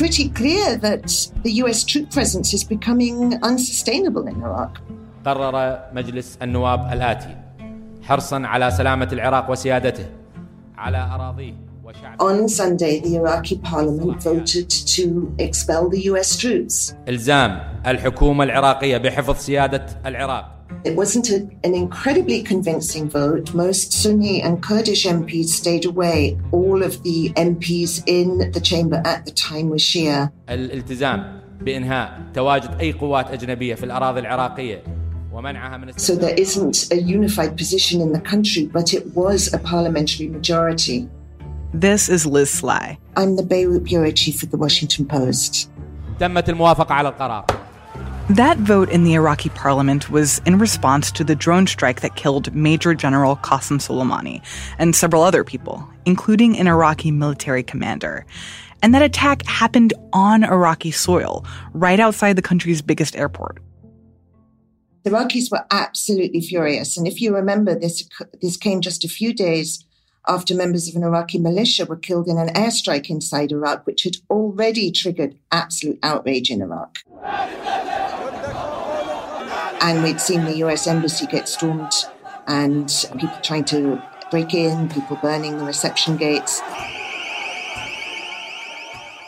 pretty 0.00 0.28
clear 0.28 0.76
that 0.86 1.04
the 1.44 1.52
US 1.62 1.78
troop 1.84 2.06
presence 2.10 2.48
is 2.56 2.62
becoming 2.64 3.16
unsustainable 3.42 4.24
in 4.32 4.36
Iraq. 4.42 4.72
قرر 5.24 5.78
مجلس 5.92 6.38
النواب 6.42 6.92
الآتي 6.92 7.36
حرصا 8.02 8.46
على 8.46 8.70
سلامة 8.70 9.08
العراق 9.12 9.50
وسيادته 9.50 10.06
على 10.78 10.98
أراضيه 10.98 11.54
On 12.20 12.48
Sunday, 12.48 13.00
the 13.00 13.16
Iraqi 13.16 13.58
parliament 13.58 14.22
voted 14.22 14.70
to 14.96 15.34
expel 15.38 15.88
the 15.88 16.00
US 16.10 16.36
troops. 16.36 16.94
إلزام 17.08 17.60
الحكومة 17.86 18.44
العراقية 18.44 18.96
بحفظ 18.96 19.36
سيادة 19.36 19.86
العراق 20.06 20.56
It 20.84 20.94
wasn't 20.94 21.30
a, 21.30 21.38
an 21.64 21.74
incredibly 21.74 22.42
convincing 22.42 23.08
vote. 23.08 23.54
Most 23.54 23.92
Sunni 23.92 24.40
and 24.42 24.62
Kurdish 24.62 25.04
MPs 25.06 25.48
stayed 25.48 25.84
away. 25.84 26.38
All 26.52 26.82
of 26.82 27.02
the 27.02 27.32
MPs 27.36 28.02
in 28.06 28.50
the 28.52 28.60
chamber 28.60 29.02
at 29.04 29.24
the 29.26 29.32
time 29.32 29.68
were 29.68 29.78
Shia. 29.78 30.30
الالتزام 30.48 31.40
بإنهاء 31.60 32.22
تواجد 32.34 32.80
أي 32.80 32.92
قوات 32.92 33.30
أجنبية 33.30 33.74
في 33.74 33.84
الأراضي 33.84 34.20
العراقية 34.20 34.82
So 35.96 36.14
there 36.14 36.34
isn't 36.34 36.90
a 36.90 36.96
unified 36.96 37.58
position 37.58 38.00
in 38.00 38.12
the 38.12 38.20
country, 38.20 38.64
but 38.66 38.94
it 38.94 39.14
was 39.14 39.52
a 39.52 39.58
parliamentary 39.58 40.28
majority. 40.28 41.08
This 41.74 42.08
is 42.08 42.26
Liz 42.26 42.50
Sly. 42.50 42.98
I'm 43.16 43.36
the 43.36 43.42
Beirut 43.42 43.84
bureau 43.84 44.10
chief 44.10 44.42
of 44.42 44.50
the 44.50 44.56
Washington 44.56 45.06
Post. 45.06 45.70
تمت 46.18 46.48
الموافقة 46.48 46.94
على 46.94 47.08
القرار. 47.08 47.44
That 48.30 48.58
vote 48.58 48.88
in 48.88 49.04
the 49.04 49.14
Iraqi 49.14 49.50
parliament 49.50 50.10
was 50.10 50.40
in 50.46 50.58
response 50.58 51.12
to 51.12 51.22
the 51.22 51.36
drone 51.36 51.68
strike 51.68 52.00
that 52.00 52.16
killed 52.16 52.52
Major 52.54 52.92
General 52.92 53.36
Qasem 53.36 53.78
Soleimani 53.78 54.42
and 54.78 54.96
several 54.96 55.22
other 55.22 55.44
people, 55.44 55.88
including 56.06 56.58
an 56.58 56.66
Iraqi 56.66 57.12
military 57.12 57.62
commander. 57.62 58.26
And 58.82 58.92
that 58.94 59.02
attack 59.02 59.46
happened 59.46 59.94
on 60.12 60.42
Iraqi 60.42 60.90
soil, 60.90 61.44
right 61.72 62.00
outside 62.00 62.34
the 62.34 62.42
country's 62.42 62.82
biggest 62.82 63.14
airport. 63.14 63.60
The 65.04 65.10
Iraqis 65.10 65.52
were 65.52 65.64
absolutely 65.70 66.40
furious. 66.40 66.96
And 66.96 67.06
if 67.06 67.20
you 67.20 67.32
remember, 67.32 67.78
this, 67.78 68.08
this 68.42 68.56
came 68.56 68.80
just 68.80 69.04
a 69.04 69.08
few 69.08 69.32
days 69.32 69.84
after 70.27 70.55
members 70.55 70.87
of 70.87 70.95
an 70.95 71.03
Iraqi 71.03 71.39
militia 71.39 71.85
were 71.85 71.95
killed 71.95 72.27
in 72.27 72.37
an 72.37 72.49
airstrike 72.49 73.09
inside 73.09 73.51
Iraq, 73.51 73.85
which 73.85 74.03
had 74.03 74.17
already 74.29 74.91
triggered 74.91 75.35
absolute 75.51 75.99
outrage 76.03 76.49
in 76.49 76.61
Iraq 76.61 76.99
and 79.81 80.03
we'd 80.03 80.21
seen 80.21 80.45
the 80.45 80.57
US 80.57 80.87
embassy 80.87 81.25
get 81.25 81.49
stormed 81.49 81.91
and 82.47 83.07
people 83.19 83.37
trying 83.41 83.65
to 83.65 84.01
break 84.29 84.53
in, 84.53 84.87
people 84.89 85.17
burning 85.17 85.57
the 85.57 85.65
reception 85.65 86.17
gates. 86.17 86.61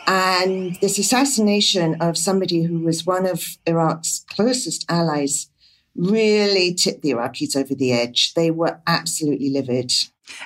And 0.06 0.76
this 0.76 0.98
assassination 0.98 1.96
of 2.00 2.16
somebody 2.16 2.62
who 2.62 2.80
was 2.80 3.04
one 3.04 3.26
of 3.26 3.58
Iraq's 3.66 4.24
closest 4.30 4.84
allies 4.88 5.50
really 5.96 6.74
tipped 6.74 7.02
the 7.02 7.12
Iraqis 7.12 7.56
over 7.56 7.74
the 7.74 7.92
edge. 7.92 8.34
They 8.34 8.50
were 8.50 8.80
absolutely 8.86 9.50
livid. 9.50 9.92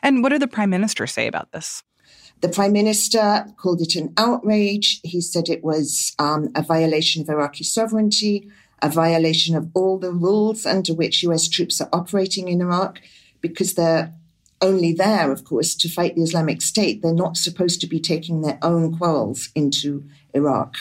And 0.02 0.23
what 0.23 0.31
did 0.31 0.43
the 0.43 0.49
prime 0.49 0.71
minister 0.71 1.07
say 1.07 1.26
about 1.26 1.52
this? 1.52 1.83
The 2.40 2.49
prime 2.49 2.73
minister 2.73 3.47
called 3.57 3.81
it 3.81 3.97
an 3.97 4.12
outrage. 4.17 5.00
He 5.02 5.21
said 5.21 5.49
it 5.49 5.64
was 5.64 6.14
um, 6.19 6.50
a 6.55 6.62
violation 6.62 7.23
of 7.23 7.28
Iraqi 7.28 7.64
sovereignty, 7.64 8.49
a 8.81 8.88
violation 8.88 9.57
of 9.57 9.69
all 9.75 9.99
the 9.99 10.12
rules 10.12 10.64
under 10.64 10.95
which 10.95 11.23
US 11.25 11.49
troops 11.49 11.81
are 11.81 11.88
operating 11.93 12.49
in 12.49 12.61
Iraq 12.61 13.00
because 13.40 13.75
they're 13.75 14.14
only 14.61 14.93
there, 14.93 15.31
of 15.33 15.45
course, 15.45 15.75
to 15.76 15.88
fight 15.88 16.14
the 16.14 16.23
Islamic 16.23 16.62
State. 16.62 17.02
They're 17.02 17.12
not 17.12 17.37
supposed 17.37 17.81
to 17.81 17.87
be 17.87 18.00
taking 18.00 18.40
their 18.40 18.59
own 18.62 18.97
quarrels 18.97 19.50
into 19.55 20.05
Iraq. 20.35 20.76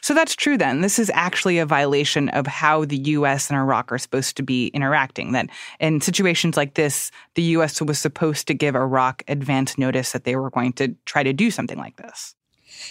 So 0.00 0.14
that's 0.14 0.34
true 0.34 0.58
then. 0.58 0.80
This 0.80 0.98
is 0.98 1.10
actually 1.14 1.58
a 1.58 1.66
violation 1.66 2.28
of 2.30 2.46
how 2.46 2.84
the 2.84 2.98
US 2.98 3.50
and 3.50 3.58
Iraq 3.58 3.92
are 3.92 3.98
supposed 3.98 4.36
to 4.36 4.42
be 4.42 4.68
interacting. 4.68 5.32
That 5.32 5.48
in 5.78 6.00
situations 6.00 6.56
like 6.56 6.74
this, 6.74 7.10
the 7.34 7.42
US 7.42 7.80
was 7.80 7.98
supposed 7.98 8.46
to 8.48 8.54
give 8.54 8.74
Iraq 8.74 9.22
advance 9.28 9.78
notice 9.78 10.12
that 10.12 10.24
they 10.24 10.36
were 10.36 10.50
going 10.50 10.72
to 10.74 10.94
try 11.04 11.22
to 11.22 11.32
do 11.32 11.50
something 11.50 11.78
like 11.78 11.96
this. 11.96 12.34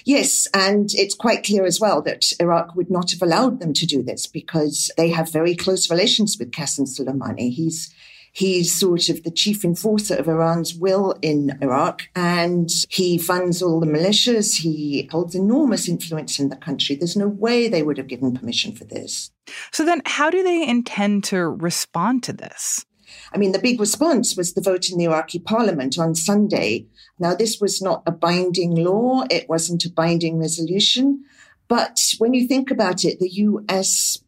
Yes, 0.05 0.47
and 0.53 0.89
it's 0.93 1.15
quite 1.15 1.43
clear 1.43 1.65
as 1.65 1.79
well 1.79 2.01
that 2.03 2.31
Iraq 2.39 2.75
would 2.75 2.91
not 2.91 3.11
have 3.11 3.21
allowed 3.21 3.59
them 3.59 3.73
to 3.73 3.85
do 3.85 4.03
this 4.03 4.27
because 4.27 4.91
they 4.97 5.09
have 5.09 5.31
very 5.31 5.55
close 5.55 5.89
relations 5.89 6.37
with 6.37 6.51
Qasem 6.51 6.87
Soleimani. 6.87 7.51
He's 7.51 7.93
He's 8.31 8.73
sort 8.73 9.09
of 9.09 9.23
the 9.23 9.31
chief 9.31 9.63
enforcer 9.63 10.15
of 10.15 10.27
Iran's 10.27 10.75
will 10.75 11.15
in 11.21 11.57
Iraq, 11.61 12.03
and 12.15 12.69
he 12.89 13.17
funds 13.17 13.61
all 13.61 13.79
the 13.79 13.85
militias. 13.85 14.57
He 14.57 15.09
holds 15.11 15.35
enormous 15.35 15.87
influence 15.87 16.39
in 16.39 16.49
the 16.49 16.55
country. 16.55 16.95
There's 16.95 17.17
no 17.17 17.27
way 17.27 17.67
they 17.67 17.83
would 17.83 17.97
have 17.97 18.07
given 18.07 18.35
permission 18.35 18.75
for 18.75 18.85
this. 18.85 19.31
So, 19.71 19.83
then 19.83 20.01
how 20.05 20.29
do 20.29 20.43
they 20.43 20.67
intend 20.67 21.23
to 21.25 21.39
respond 21.39 22.23
to 22.23 22.33
this? 22.33 22.85
I 23.33 23.37
mean, 23.37 23.51
the 23.51 23.59
big 23.59 23.79
response 23.79 24.35
was 24.35 24.53
the 24.53 24.61
vote 24.61 24.89
in 24.89 24.97
the 24.97 25.05
Iraqi 25.05 25.39
parliament 25.39 25.97
on 25.97 26.15
Sunday. 26.15 26.87
Now, 27.17 27.35
this 27.35 27.59
was 27.59 27.81
not 27.81 28.03
a 28.05 28.11
binding 28.11 28.75
law, 28.75 29.23
it 29.29 29.49
wasn't 29.49 29.85
a 29.85 29.91
binding 29.91 30.39
resolution. 30.39 31.23
But 31.67 32.13
when 32.17 32.33
you 32.33 32.47
think 32.47 32.71
about 32.71 33.05
it, 33.05 33.19
the 33.19 33.29
US 33.29 34.19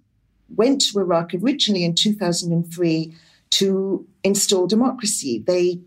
went 0.55 0.81
to 0.81 0.99
Iraq 0.99 1.33
originally 1.33 1.83
in 1.83 1.95
2003 1.95 3.15
to 3.51 4.07
install 4.23 4.67
democracy. 4.67 5.43
They 5.45 5.81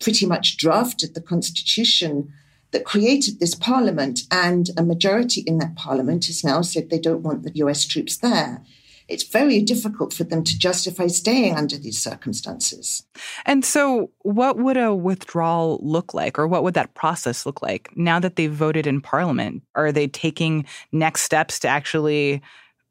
pretty 0.00 0.26
much 0.26 0.56
drafted 0.56 1.14
the 1.14 1.20
constitution 1.20 2.32
that 2.72 2.84
created 2.84 3.38
this 3.38 3.54
parliament, 3.54 4.20
and 4.30 4.70
a 4.76 4.82
majority 4.82 5.42
in 5.42 5.58
that 5.58 5.76
parliament 5.76 6.26
has 6.26 6.42
now 6.42 6.62
said 6.62 6.90
they 6.90 6.98
don't 6.98 7.22
want 7.22 7.42
the 7.44 7.52
US 7.54 7.84
troops 7.84 8.16
there 8.16 8.62
it's 9.08 9.22
very 9.22 9.62
difficult 9.62 10.12
for 10.12 10.24
them 10.24 10.42
to 10.42 10.58
justify 10.58 11.06
staying 11.06 11.54
under 11.54 11.76
these 11.76 12.02
circumstances. 12.02 13.04
And 13.44 13.64
so, 13.64 14.10
what 14.20 14.58
would 14.58 14.76
a 14.76 14.94
withdrawal 14.94 15.78
look 15.82 16.14
like, 16.14 16.38
or 16.38 16.46
what 16.48 16.62
would 16.64 16.74
that 16.74 16.94
process 16.94 17.46
look 17.46 17.62
like 17.62 17.90
now 17.96 18.18
that 18.18 18.36
they've 18.36 18.52
voted 18.52 18.86
in 18.86 19.00
parliament? 19.00 19.62
Are 19.74 19.92
they 19.92 20.08
taking 20.08 20.66
next 20.92 21.22
steps 21.22 21.58
to 21.60 21.68
actually 21.68 22.42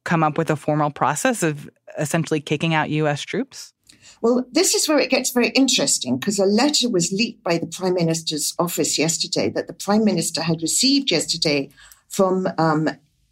come 0.06 0.24
up 0.24 0.38
with 0.38 0.50
a 0.50 0.56
formal 0.56 0.92
process 0.92 1.44
of 1.44 1.70
essentially 1.98 2.40
kicking 2.40 2.74
out 2.74 2.90
US 2.90 3.22
troops? 3.22 3.74
Well, 4.22 4.46
this 4.52 4.74
is 4.74 4.88
where 4.88 5.00
it 5.00 5.10
gets 5.10 5.32
very 5.32 5.50
interesting 5.50 6.18
because 6.18 6.40
a 6.40 6.46
letter 6.46 6.90
was 6.90 7.12
leaked 7.12 7.44
by 7.44 7.58
the 7.58 7.68
Prime 7.68 7.94
Minister's 7.94 8.54
office 8.58 8.98
yesterday 8.98 9.50
that 9.50 9.68
the 9.68 9.74
Prime 9.74 10.04
Minister 10.04 10.42
had 10.42 10.62
received 10.62 11.12
yesterday 11.12 11.70
from 12.10 12.48
um, 12.58 12.90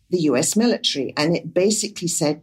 the 0.09 0.21
US 0.21 0.55
military. 0.55 1.13
And 1.17 1.35
it 1.35 1.53
basically 1.53 2.07
said 2.07 2.41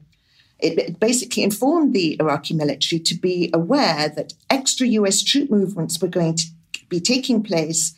it 0.58 1.00
basically 1.00 1.42
informed 1.42 1.94
the 1.94 2.16
Iraqi 2.20 2.54
military 2.54 3.00
to 3.00 3.14
be 3.14 3.50
aware 3.54 4.08
that 4.10 4.34
extra 4.50 4.86
US 4.86 5.22
troop 5.22 5.50
movements 5.50 6.00
were 6.00 6.08
going 6.08 6.36
to 6.36 6.46
be 6.88 7.00
taking 7.00 7.42
place 7.42 7.94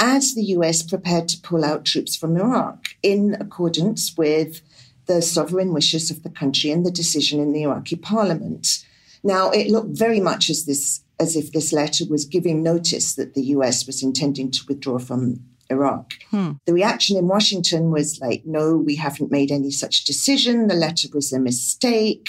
as 0.00 0.34
the 0.34 0.44
US 0.56 0.82
prepared 0.82 1.28
to 1.28 1.40
pull 1.40 1.64
out 1.64 1.84
troops 1.84 2.16
from 2.16 2.36
Iraq 2.36 2.88
in 3.02 3.36
accordance 3.40 4.16
with 4.16 4.62
the 5.06 5.22
sovereign 5.22 5.72
wishes 5.72 6.10
of 6.10 6.22
the 6.22 6.30
country 6.30 6.70
and 6.70 6.84
the 6.84 6.90
decision 6.90 7.40
in 7.40 7.52
the 7.52 7.62
Iraqi 7.62 7.96
parliament. 7.96 8.84
Now, 9.26 9.50
it 9.50 9.68
looked 9.68 9.98
very 9.98 10.20
much 10.20 10.48
as 10.48 10.66
this 10.66 11.02
as 11.18 11.34
if 11.34 11.50
this 11.50 11.72
letter 11.72 12.04
was 12.08 12.24
giving 12.26 12.62
notice 12.62 13.14
that 13.14 13.34
the 13.34 13.42
US 13.56 13.86
was 13.86 14.02
intending 14.02 14.50
to 14.52 14.60
withdraw 14.68 14.98
from 14.98 15.40
Iraq. 15.68 16.12
Hmm. 16.30 16.52
The 16.66 16.74
reaction 16.74 17.16
in 17.16 17.26
Washington 17.26 17.90
was 17.90 18.20
like, 18.20 18.44
no, 18.44 18.76
we 18.76 18.96
haven't 18.96 19.32
made 19.32 19.50
any 19.50 19.70
such 19.72 20.04
decision. 20.04 20.68
The 20.68 20.74
letter 20.74 21.08
was 21.12 21.32
a 21.32 21.40
mistake. 21.40 22.28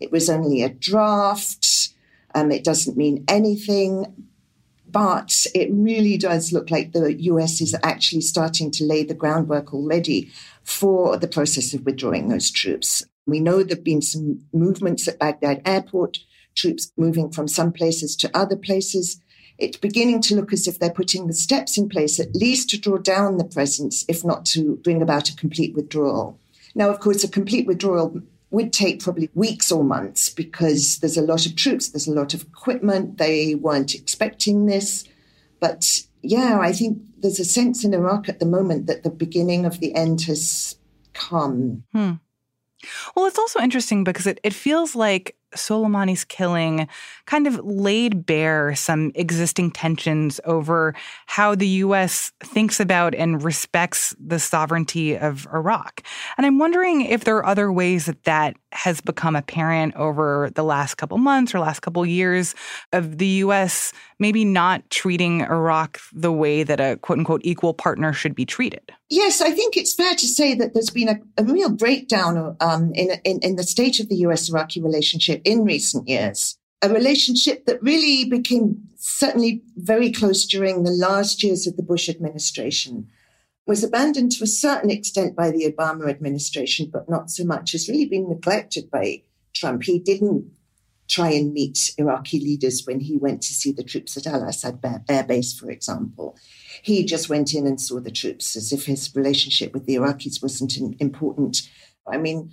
It 0.00 0.10
was 0.10 0.30
only 0.30 0.62
a 0.62 0.70
draft. 0.70 1.90
Um, 2.34 2.50
it 2.50 2.64
doesn't 2.64 2.96
mean 2.96 3.24
anything. 3.28 4.06
But 4.88 5.34
it 5.54 5.68
really 5.70 6.16
does 6.16 6.52
look 6.52 6.70
like 6.70 6.92
the 6.92 7.12
US 7.24 7.60
is 7.60 7.76
actually 7.82 8.22
starting 8.22 8.70
to 8.70 8.84
lay 8.84 9.02
the 9.02 9.12
groundwork 9.12 9.74
already 9.74 10.30
for 10.62 11.18
the 11.18 11.28
process 11.28 11.74
of 11.74 11.84
withdrawing 11.84 12.28
those 12.28 12.50
troops. 12.50 13.04
We 13.26 13.40
know 13.40 13.62
there 13.62 13.76
have 13.76 13.84
been 13.84 14.00
some 14.00 14.40
movements 14.54 15.06
at 15.06 15.18
Baghdad 15.18 15.60
airport, 15.66 16.18
troops 16.58 16.92
moving 16.96 17.30
from 17.30 17.48
some 17.48 17.72
places 17.72 18.16
to 18.16 18.30
other 18.36 18.56
places. 18.56 19.20
It's 19.58 19.76
beginning 19.76 20.20
to 20.22 20.36
look 20.36 20.52
as 20.52 20.68
if 20.68 20.78
they're 20.78 20.90
putting 20.90 21.26
the 21.26 21.32
steps 21.32 21.78
in 21.78 21.88
place, 21.88 22.20
at 22.20 22.34
least 22.34 22.70
to 22.70 22.78
draw 22.78 22.98
down 22.98 23.38
the 23.38 23.44
presence, 23.44 24.04
if 24.08 24.24
not 24.24 24.44
to 24.46 24.76
bring 24.76 25.02
about 25.02 25.28
a 25.28 25.36
complete 25.36 25.74
withdrawal. 25.74 26.38
Now, 26.74 26.90
of 26.90 27.00
course, 27.00 27.24
a 27.24 27.28
complete 27.28 27.66
withdrawal 27.66 28.20
would 28.50 28.72
take 28.72 29.02
probably 29.02 29.30
weeks 29.34 29.70
or 29.70 29.84
months 29.84 30.28
because 30.28 30.98
there's 30.98 31.16
a 31.16 31.22
lot 31.22 31.44
of 31.44 31.56
troops, 31.56 31.88
there's 31.88 32.06
a 32.08 32.12
lot 32.12 32.34
of 32.34 32.42
equipment. 32.42 33.18
They 33.18 33.54
weren't 33.54 33.94
expecting 33.94 34.66
this. 34.66 35.04
But 35.60 36.00
yeah, 36.22 36.58
I 36.60 36.72
think 36.72 37.02
there's 37.18 37.40
a 37.40 37.44
sense 37.44 37.84
in 37.84 37.94
Iraq 37.94 38.28
at 38.28 38.40
the 38.40 38.46
moment 38.46 38.86
that 38.86 39.02
the 39.02 39.10
beginning 39.10 39.66
of 39.66 39.80
the 39.80 39.94
end 39.94 40.22
has 40.22 40.76
come. 41.12 41.84
Hmm. 41.92 42.12
Well, 43.14 43.26
it's 43.26 43.38
also 43.38 43.60
interesting 43.60 44.04
because 44.04 44.26
it, 44.26 44.40
it 44.42 44.54
feels 44.54 44.94
like 44.94 45.36
Soleimani's 45.54 46.24
killing 46.24 46.88
kind 47.26 47.46
of 47.46 47.58
laid 47.64 48.26
bare 48.26 48.74
some 48.74 49.12
existing 49.14 49.70
tensions 49.70 50.40
over 50.44 50.94
how 51.26 51.54
the 51.54 51.68
U.S. 51.68 52.32
thinks 52.40 52.80
about 52.80 53.14
and 53.14 53.42
respects 53.42 54.14
the 54.18 54.38
sovereignty 54.38 55.16
of 55.16 55.46
Iraq. 55.52 56.02
And 56.36 56.46
I'm 56.46 56.58
wondering 56.58 57.02
if 57.02 57.24
there 57.24 57.36
are 57.36 57.46
other 57.46 57.72
ways 57.72 58.06
that 58.06 58.24
that 58.24 58.56
has 58.72 59.00
become 59.00 59.34
apparent 59.36 59.94
over 59.96 60.50
the 60.54 60.62
last 60.62 60.96
couple 60.96 61.18
months 61.18 61.54
or 61.54 61.60
last 61.60 61.80
couple 61.80 62.04
years 62.04 62.54
of 62.92 63.18
the 63.18 63.26
U.S. 63.26 63.92
maybe 64.18 64.44
not 64.44 64.88
treating 64.90 65.40
Iraq 65.42 65.98
the 66.12 66.32
way 66.32 66.62
that 66.62 66.80
a 66.80 66.96
quote 66.96 67.18
unquote 67.18 67.40
equal 67.44 67.74
partner 67.74 68.12
should 68.12 68.34
be 68.34 68.44
treated. 68.44 68.92
Yes, 69.10 69.40
I 69.40 69.50
think 69.52 69.76
it's 69.76 69.94
fair 69.94 70.14
to 70.14 70.26
say 70.26 70.54
that 70.54 70.74
there's 70.74 70.90
been 70.90 71.08
a, 71.08 71.18
a 71.38 71.44
real 71.44 71.70
breakdown 71.70 72.56
um, 72.60 72.92
in, 72.94 73.12
in, 73.24 73.38
in 73.40 73.56
the 73.56 73.62
state 73.62 74.00
of 74.00 74.08
the 74.08 74.16
U.S. 74.16 74.50
Iraqi 74.50 74.82
relationship 74.82 75.40
in 75.44 75.64
recent 75.64 76.08
years. 76.08 76.58
A 76.82 76.90
relationship 76.90 77.64
that 77.64 77.82
really 77.82 78.26
became 78.26 78.88
certainly 78.96 79.62
very 79.76 80.12
close 80.12 80.44
during 80.44 80.82
the 80.82 80.90
last 80.90 81.42
years 81.42 81.66
of 81.66 81.76
the 81.76 81.82
Bush 81.82 82.08
administration, 82.08 83.08
was 83.66 83.84
abandoned 83.84 84.32
to 84.32 84.44
a 84.44 84.46
certain 84.46 84.90
extent 84.90 85.36
by 85.36 85.50
the 85.50 85.70
Obama 85.70 86.08
administration, 86.08 86.88
but 86.90 87.08
not 87.08 87.30
so 87.30 87.44
much, 87.44 87.72
has 87.72 87.88
really 87.88 88.06
been 88.06 88.28
neglected 88.28 88.90
by 88.90 89.22
Trump. 89.54 89.84
He 89.84 89.98
didn't 89.98 90.50
try 91.08 91.30
and 91.30 91.52
meet 91.52 91.94
Iraqi 91.98 92.38
leaders 92.38 92.82
when 92.84 93.00
he 93.00 93.16
went 93.16 93.42
to 93.42 93.54
see 93.54 93.72
the 93.72 93.82
troops 93.82 94.16
at 94.16 94.26
Al 94.26 94.46
Assad 94.46 94.78
Air 95.08 95.24
Base, 95.24 95.58
for 95.58 95.70
example. 95.70 96.36
He 96.82 97.04
just 97.04 97.28
went 97.28 97.54
in 97.54 97.66
and 97.66 97.80
saw 97.80 97.98
the 97.98 98.10
troops 98.10 98.54
as 98.56 98.72
if 98.72 98.86
his 98.86 99.14
relationship 99.16 99.72
with 99.72 99.86
the 99.86 99.96
Iraqis 99.96 100.42
wasn't 100.42 100.76
important. 101.00 101.62
I 102.06 102.18
mean, 102.18 102.52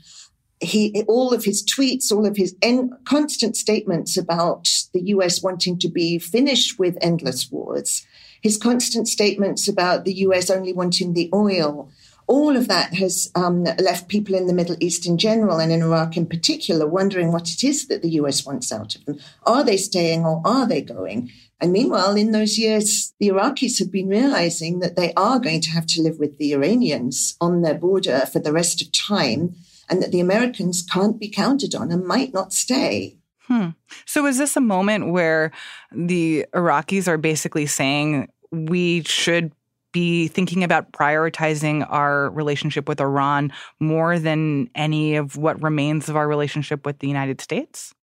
he 0.61 1.03
all 1.07 1.33
of 1.33 1.43
his 1.43 1.63
tweets, 1.63 2.11
all 2.11 2.25
of 2.25 2.37
his 2.37 2.55
en- 2.61 2.91
constant 3.05 3.57
statements 3.57 4.17
about 4.17 4.69
the 4.93 5.01
US 5.07 5.43
wanting 5.43 5.77
to 5.79 5.89
be 5.89 6.17
finished 6.17 6.79
with 6.79 6.97
endless 7.01 7.51
wars, 7.51 8.05
his 8.41 8.57
constant 8.57 9.07
statements 9.07 9.67
about 9.67 10.05
the 10.05 10.13
US 10.19 10.49
only 10.49 10.71
wanting 10.71 11.13
the 11.13 11.29
oil, 11.33 11.91
all 12.27 12.57
of 12.57 12.67
that 12.67 12.93
has 12.95 13.31
um, 13.35 13.63
left 13.63 14.07
people 14.07 14.35
in 14.35 14.47
the 14.47 14.53
Middle 14.53 14.75
East 14.79 15.05
in 15.05 15.17
general 15.17 15.59
and 15.59 15.71
in 15.71 15.81
Iraq 15.81 16.17
in 16.17 16.25
particular 16.25 16.87
wondering 16.87 17.31
what 17.31 17.51
it 17.51 17.63
is 17.63 17.87
that 17.87 18.01
the 18.01 18.09
US 18.21 18.45
wants 18.45 18.71
out 18.71 18.95
of 18.95 19.05
them. 19.05 19.19
Are 19.43 19.63
they 19.63 19.77
staying 19.77 20.25
or 20.25 20.41
are 20.45 20.67
they 20.67 20.81
going? 20.81 21.31
And 21.61 21.71
meanwhile, 21.71 22.15
in 22.15 22.31
those 22.31 22.57
years, 22.57 23.13
the 23.19 23.29
Iraqis 23.29 23.79
have 23.79 23.91
been 23.91 24.09
realizing 24.09 24.79
that 24.79 24.95
they 24.95 25.13
are 25.13 25.39
going 25.39 25.61
to 25.61 25.71
have 25.71 25.85
to 25.87 26.01
live 26.01 26.19
with 26.19 26.37
the 26.37 26.53
Iranians 26.53 27.37
on 27.39 27.61
their 27.61 27.75
border 27.75 28.25
for 28.31 28.39
the 28.39 28.51
rest 28.51 28.81
of 28.81 28.91
time 28.91 29.55
and 29.89 30.01
that 30.01 30.11
the 30.11 30.19
Americans 30.19 30.85
can't 30.91 31.19
be 31.19 31.29
counted 31.29 31.73
on 31.73 31.91
and 31.91 32.05
might 32.05 32.33
not 32.33 32.51
stay. 32.51 33.17
Hmm. 33.47 33.69
So, 34.05 34.25
is 34.25 34.37
this 34.37 34.57
a 34.57 34.61
moment 34.61 35.11
where 35.11 35.51
the 35.91 36.45
Iraqis 36.53 37.07
are 37.07 37.17
basically 37.17 37.67
saying 37.67 38.27
we 38.51 39.03
should 39.03 39.51
be 39.95 40.27
thinking 40.27 40.61
about 40.61 40.91
prioritizing 40.91 41.87
our 41.89 42.29
relationship 42.31 42.89
with 42.89 42.99
Iran 42.99 43.53
more 43.79 44.19
than 44.19 44.69
any 44.75 45.15
of 45.15 45.37
what 45.37 45.63
remains 45.63 46.09
of 46.09 46.17
our 46.17 46.27
relationship 46.27 46.85
with 46.85 46.99
the 46.99 47.07
United 47.07 47.39
States? 47.39 47.95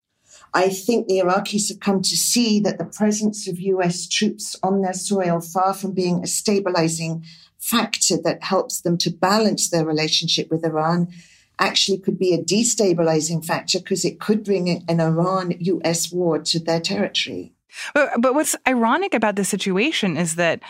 I 0.54 0.70
think 0.70 1.08
the 1.08 1.20
Iraqis 1.20 1.68
have 1.68 1.82
come 1.82 2.02
to 2.02 2.16
see 2.16 2.62
that 2.62 2.78
the 2.78 2.86
presence 2.86 3.46
of 3.46 3.60
US 3.60 4.08
troops 4.08 4.56
on 4.64 4.82
their 4.82 4.94
soil, 4.94 5.42
far 5.42 5.74
from 5.74 5.92
being 5.92 6.24
a 6.24 6.28
stabilizing 6.28 7.26
factor 7.60 8.16
that 8.24 8.42
helps 8.42 8.80
them 8.82 8.98
to 9.00 9.12
balance 9.12 9.70
their 9.70 9.86
relationship 9.86 10.50
with 10.50 10.64
Iran, 10.64 11.10
actually 11.60 11.98
could 11.98 12.18
be 12.18 12.34
a 12.34 12.42
destabilizing 12.42 13.44
factor 13.44 13.80
because 13.80 14.06
it 14.06 14.22
could 14.22 14.46
bring 14.46 14.70
an 14.88 15.02
Iran 15.02 15.56
US 15.60 16.10
war 16.10 16.40
to 16.40 16.58
their 16.58 16.80
territory. 16.80 17.52
But, 17.94 18.22
but 18.22 18.34
what's 18.34 18.56
ironic 18.68 19.14
about 19.14 19.36
the 19.36 19.46
situation 19.46 20.18
is 20.18 20.36
that 20.36 20.62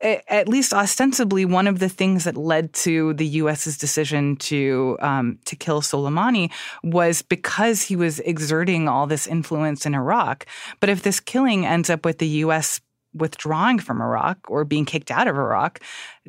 at 0.00 0.48
least 0.48 0.74
ostensibly, 0.74 1.44
one 1.44 1.66
of 1.66 1.78
the 1.78 1.88
things 1.88 2.24
that 2.24 2.36
led 2.36 2.72
to 2.74 3.14
the 3.14 3.26
U.S.'s 3.26 3.78
decision 3.78 4.36
to 4.36 4.98
um, 5.00 5.38
to 5.46 5.56
kill 5.56 5.80
Soleimani 5.80 6.50
was 6.82 7.22
because 7.22 7.82
he 7.82 7.96
was 7.96 8.20
exerting 8.20 8.88
all 8.88 9.06
this 9.06 9.26
influence 9.26 9.86
in 9.86 9.94
Iraq. 9.94 10.46
But 10.80 10.90
if 10.90 11.02
this 11.02 11.20
killing 11.20 11.64
ends 11.64 11.88
up 11.88 12.04
with 12.04 12.18
the 12.18 12.28
U.S 12.28 12.80
withdrawing 13.16 13.78
from 13.78 14.00
Iraq 14.00 14.38
or 14.48 14.64
being 14.64 14.84
kicked 14.84 15.10
out 15.10 15.26
of 15.26 15.36
Iraq, 15.36 15.80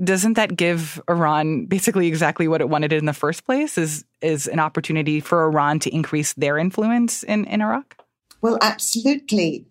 doesn't 0.03 0.33
that 0.33 0.55
give 0.55 1.01
Iran 1.09 1.65
basically 1.65 2.07
exactly 2.07 2.47
what 2.47 2.61
it 2.61 2.69
wanted 2.69 2.93
in 2.93 3.05
the 3.05 3.13
first 3.13 3.45
place? 3.45 3.77
Is 3.77 4.05
is 4.21 4.47
an 4.47 4.59
opportunity 4.59 5.19
for 5.19 5.43
Iran 5.43 5.79
to 5.79 5.93
increase 5.93 6.33
their 6.33 6.57
influence 6.57 7.23
in, 7.23 7.45
in 7.45 7.61
Iraq? 7.61 8.03
Well, 8.41 8.57
absolutely. 8.61 9.65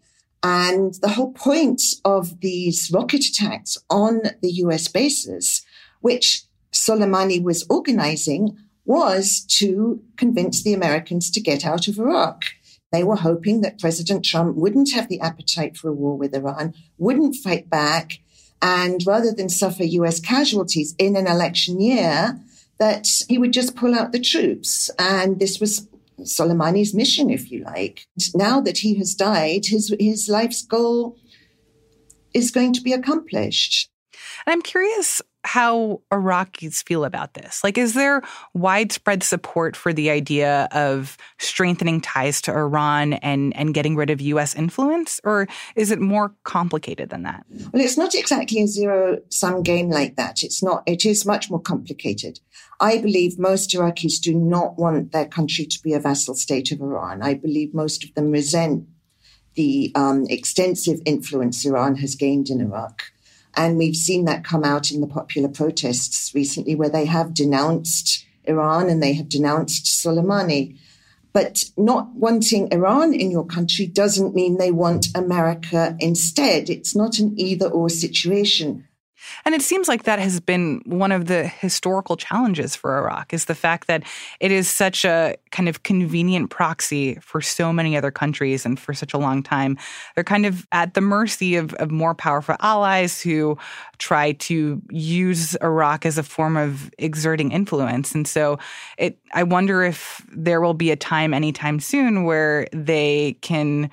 And 0.49 0.95
the 1.03 1.09
whole 1.09 1.33
point 1.33 1.83
of 2.05 2.39
these 2.39 2.93
rocket 2.95 3.25
attacks 3.25 3.77
on 3.91 4.21
the 4.43 4.53
US 4.63 4.87
bases, 4.87 5.63
which 6.03 6.45
Soleimani 6.73 7.43
was 7.43 7.67
organizing, 7.69 8.57
was 8.85 9.45
to 9.59 10.01
convince 10.17 10.63
the 10.63 10.73
Americans 10.73 11.33
to 11.33 11.41
get 11.41 11.67
out 11.67 11.89
of 11.89 11.99
Iraq. 11.99 12.45
They 12.93 13.03
were 13.03 13.17
hoping 13.17 13.63
that 13.63 13.81
President 13.81 14.25
Trump 14.25 14.55
wouldn't 14.55 14.93
have 14.93 15.09
the 15.09 15.19
appetite 15.19 15.77
for 15.77 15.89
a 15.89 15.93
war 15.93 16.17
with 16.17 16.33
Iran, 16.33 16.75
wouldn't 16.97 17.35
fight 17.35 17.69
back, 17.69 18.21
and 18.63 19.05
rather 19.05 19.33
than 19.33 19.49
suffer 19.49 19.83
US 19.83 20.21
casualties 20.21 20.95
in 20.97 21.17
an 21.17 21.27
election 21.27 21.81
year, 21.81 22.39
that 22.79 23.09
he 23.29 23.37
would 23.37 23.53
just 23.53 23.75
pull 23.75 23.97
out 23.97 24.13
the 24.13 24.21
troops. 24.21 24.91
And 24.97 25.41
this 25.41 25.59
was 25.59 25.89
Soleimani's 26.21 26.95
mission, 26.95 27.31
if 27.31 27.51
you 27.51 27.65
like. 27.65 28.07
Now 28.35 28.61
that 28.61 28.79
he 28.79 28.97
has 28.97 29.15
died, 29.15 29.67
his, 29.67 29.95
his 30.01 30.29
life's 30.29 30.63
goal 30.63 31.17
is 32.33 32.51
going 32.51 32.73
to 32.75 32.81
be 32.81 32.93
accomplished. 32.93 33.91
And 34.47 34.53
I'm 34.53 34.63
curious 34.63 35.21
how 35.47 36.03
Iraqis 36.13 36.83
feel 36.85 37.05
about 37.05 37.35
this. 37.35 37.63
Like, 37.63 37.79
is 37.79 37.95
there 37.95 38.23
widespread 38.53 39.23
support 39.23 39.77
for 39.77 39.93
the 39.93 40.11
idea 40.11 40.69
of 40.73 41.17
strengthening 41.39 42.01
ties 42.01 42.43
to 42.43 42.53
Iran 42.53 43.15
and, 43.15 43.57
and 43.57 43.73
getting 43.73 43.97
rid 43.97 44.11
of 44.11 44.21
U.S. 44.21 44.55
influence? 44.55 45.21
Or 45.25 45.47
is 45.77 45.91
it 45.91 46.01
more 46.01 46.35
complicated 46.45 47.11
than 47.11 47.23
that? 47.23 47.47
Well, 47.73 47.83
it's 47.83 47.97
not 47.97 48.15
exactly 48.15 48.61
a 48.61 48.67
zero 48.67 49.19
sum 49.29 49.63
game 49.63 49.89
like 49.89 50.17
that. 50.17 50.43
It's 50.43 50.63
not, 50.63 50.83
it 50.87 51.07
is 51.07 51.25
much 51.25 51.49
more 51.49 51.61
complicated. 51.61 52.41
I 52.81 52.99
believe 52.99 53.39
most 53.39 53.71
Iraqis 53.71 54.21
do 54.21 54.35
not 54.35 54.77
want 54.79 55.13
their 55.13 55.27
country 55.27 55.65
to 55.65 55.83
be 55.83 55.95
a 55.95 56.01
vassal 56.01 56.35
state 56.35 56.73
of 56.73 56.81
Iran. 56.81 57.23
I 57.23 57.35
believe 57.35 57.73
most 57.73 58.05
of 58.05 58.13
them 58.15 58.33
resent 58.33 58.87
the 59.55 59.91
um, 59.95 60.27
extensive 60.29 61.01
influence 61.07 61.65
Iran 61.65 61.97
has 61.97 62.15
gained 62.15 62.51
in 62.51 62.61
Iraq. 62.61 63.05
And 63.57 63.79
we've 63.79 63.97
seen 63.97 64.27
that 64.27 64.45
come 64.45 64.65
out 64.65 64.93
in 64.93 65.01
the 65.01 65.07
popular 65.07 65.49
protests 65.49 66.35
recently, 66.35 66.75
where 66.75 66.91
they 66.91 67.07
have 67.07 67.33
denounced 67.33 68.25
Iran 68.45 68.89
and 68.89 69.03
they 69.03 69.15
have 69.15 69.29
denounced 69.29 69.87
Soleimani. 69.87 70.79
But 71.33 71.65
not 71.77 72.15
wanting 72.15 72.73
Iran 72.73 73.13
in 73.13 73.31
your 73.31 73.45
country 73.45 73.87
doesn't 73.87 74.35
mean 74.35 74.57
they 74.57 74.71
want 74.71 75.09
America 75.15 75.97
instead. 76.01 76.71
It's 76.71 76.97
not 76.97 77.19
an 77.19 77.35
either 77.39 77.69
or 77.69 77.89
situation. 77.89 78.87
And 79.45 79.55
it 79.55 79.63
seems 79.63 79.89
like 79.89 80.05
that 80.05 80.19
has 80.19 80.41
been 80.41 80.83
one 80.85 81.13
of 81.13 81.27
the 81.27 81.47
historical 81.47 82.17
challenges 82.17 82.75
for 82.75 82.99
Iraq 82.99 83.33
is 83.33 83.47
the 83.47 83.55
fact 83.55 83.87
that 83.89 84.03
it 84.41 84.51
is 84.51 84.69
such 84.69 85.05
a 85.05 85.37
kind 85.51 85.69
of 85.69 85.83
convenient 85.83 86.51
proxy 86.51 87.17
for 87.17 87.41
so 87.41 87.73
many 87.73 87.97
other 87.97 88.11
countries 88.11 88.65
and 88.65 88.79
for 88.79 88.95
such 88.95 89.15
a 89.15 89.19
long 89.19 89.43
time. 89.43 89.77
They're 90.15 90.25
kind 90.25 90.47
of 90.47 90.67
at 90.73 90.95
the 90.95 91.01
mercy 91.01 91.57
of, 91.57 91.75
of 91.75 91.91
more 91.91 92.15
powerful 92.15 92.57
allies 92.61 93.21
who 93.21 93.59
try 93.99 94.33
to 94.33 94.81
use 94.91 95.55
Iraq 95.57 96.07
as 96.07 96.19
a 96.19 96.23
form 96.23 96.57
of 96.57 96.91
exerting 96.99 97.53
influence. 97.53 98.15
And 98.15 98.27
so 98.27 98.59
it 98.99 99.19
I 99.33 99.43
wonder 99.43 99.83
if 99.83 100.25
there 100.31 100.61
will 100.61 100.75
be 100.75 100.91
a 100.91 100.97
time 100.97 101.35
anytime 101.35 101.81
soon 101.81 102.25
where 102.25 102.67
they 102.73 103.37
can 103.43 103.91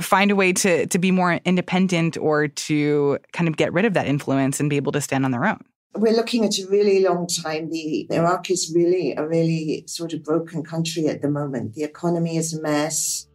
find 0.00 0.30
a 0.30 0.36
way 0.36 0.52
to 0.52 0.86
to 0.86 0.98
be 0.98 1.10
more 1.10 1.40
independent 1.44 2.16
or 2.16 2.48
to 2.48 3.18
kind 3.32 3.48
of 3.48 3.56
get 3.56 3.72
rid 3.72 3.84
of 3.84 3.94
that 3.94 4.06
influence 4.06 4.60
and 4.60 4.68
be 4.68 4.76
able 4.76 4.92
to 4.92 5.00
stand 5.00 5.24
on 5.24 5.30
their 5.30 5.44
own? 5.44 5.60
We're 5.94 6.12
looking 6.12 6.44
at 6.44 6.58
a 6.58 6.66
really 6.68 7.02
long 7.02 7.26
time. 7.26 7.70
The 7.70 8.06
Iraq 8.10 8.50
is 8.50 8.70
really 8.74 9.14
a 9.16 9.26
really 9.26 9.84
sort 9.86 10.12
of 10.12 10.22
broken 10.22 10.62
country 10.62 11.06
at 11.06 11.22
the 11.22 11.30
moment. 11.30 11.74
The 11.74 11.84
economy 11.84 12.36
is 12.36 12.52
a 12.52 12.60
mess. 12.60 13.28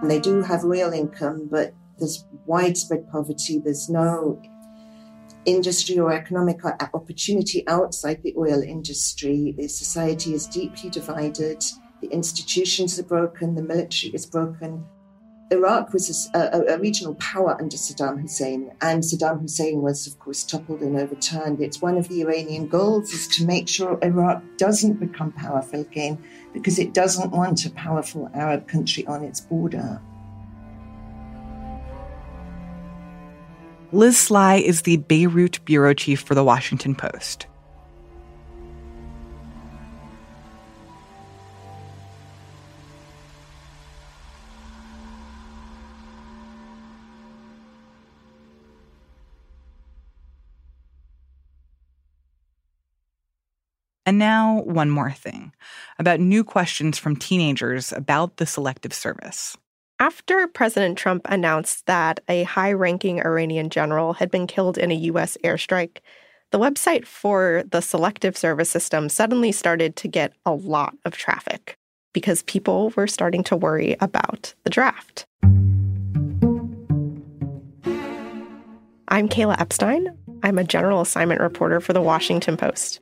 And 0.00 0.10
they 0.10 0.18
do 0.18 0.42
have 0.42 0.64
real 0.64 0.92
income, 0.92 1.48
but 1.50 1.74
there's 1.98 2.24
widespread 2.46 3.08
poverty. 3.10 3.60
There's 3.62 3.88
no 3.90 4.40
industry 5.44 5.98
or 5.98 6.12
economic 6.12 6.64
opportunity 6.64 7.66
outside 7.68 8.22
the 8.22 8.34
oil 8.36 8.62
industry. 8.62 9.54
The 9.56 9.68
society 9.68 10.34
is 10.34 10.46
deeply 10.46 10.88
divided. 10.90 11.62
The 12.02 12.08
institutions 12.08 12.98
are 12.98 13.04
broken, 13.04 13.54
the 13.54 13.62
military 13.62 14.12
is 14.12 14.26
broken. 14.26 14.84
Iraq 15.52 15.92
was 15.92 16.28
a, 16.34 16.38
a, 16.38 16.74
a, 16.74 16.78
regional 16.78 17.14
power 17.16 17.56
under 17.60 17.76
Saddam 17.76 18.20
Hussein, 18.20 18.72
and 18.80 19.04
Saddam 19.04 19.42
Hussein 19.42 19.82
was, 19.82 20.06
of 20.08 20.18
course, 20.18 20.42
toppled 20.42 20.80
and 20.80 20.98
overturned. 20.98 21.60
It's 21.60 21.80
one 21.80 21.96
of 21.96 22.08
the 22.08 22.22
Iranian 22.22 22.66
goals 22.66 23.12
is 23.12 23.28
to 23.36 23.46
make 23.46 23.68
sure 23.68 23.98
Iraq 24.02 24.42
doesn't 24.56 24.98
become 24.98 25.30
powerful 25.30 25.82
again, 25.82 26.18
because 26.52 26.80
it 26.80 26.92
doesn't 26.92 27.30
want 27.30 27.66
a 27.66 27.70
powerful 27.70 28.28
Arab 28.34 28.66
country 28.66 29.06
on 29.06 29.22
its 29.22 29.40
border. 29.40 30.00
Liz 33.92 34.18
Sly 34.18 34.56
is 34.56 34.82
the 34.82 34.96
Beirut 34.96 35.64
bureau 35.66 35.94
chief 35.94 36.22
for 36.22 36.34
the 36.34 36.42
Washington 36.42 36.96
Post. 36.96 37.46
And 54.04 54.18
now, 54.18 54.62
one 54.62 54.90
more 54.90 55.12
thing 55.12 55.52
about 55.98 56.18
new 56.18 56.42
questions 56.42 56.98
from 56.98 57.14
teenagers 57.14 57.92
about 57.92 58.36
the 58.38 58.46
Selective 58.46 58.92
Service. 58.92 59.56
After 60.00 60.48
President 60.48 60.98
Trump 60.98 61.22
announced 61.26 61.86
that 61.86 62.18
a 62.28 62.42
high 62.42 62.72
ranking 62.72 63.20
Iranian 63.20 63.70
general 63.70 64.14
had 64.14 64.32
been 64.32 64.48
killed 64.48 64.76
in 64.76 64.90
a 64.90 64.96
U.S. 64.96 65.38
airstrike, 65.44 65.98
the 66.50 66.58
website 66.58 67.06
for 67.06 67.62
the 67.70 67.80
Selective 67.80 68.36
Service 68.36 68.68
system 68.68 69.08
suddenly 69.08 69.52
started 69.52 69.94
to 69.96 70.08
get 70.08 70.32
a 70.44 70.52
lot 70.52 70.96
of 71.04 71.16
traffic 71.16 71.76
because 72.12 72.42
people 72.42 72.92
were 72.96 73.06
starting 73.06 73.44
to 73.44 73.56
worry 73.56 73.96
about 74.00 74.52
the 74.64 74.70
draft. 74.70 75.24
I'm 79.06 79.28
Kayla 79.28 79.60
Epstein. 79.60 80.18
I'm 80.42 80.58
a 80.58 80.64
general 80.64 81.00
assignment 81.00 81.40
reporter 81.40 81.80
for 81.80 81.92
The 81.92 82.02
Washington 82.02 82.56
Post. 82.56 83.00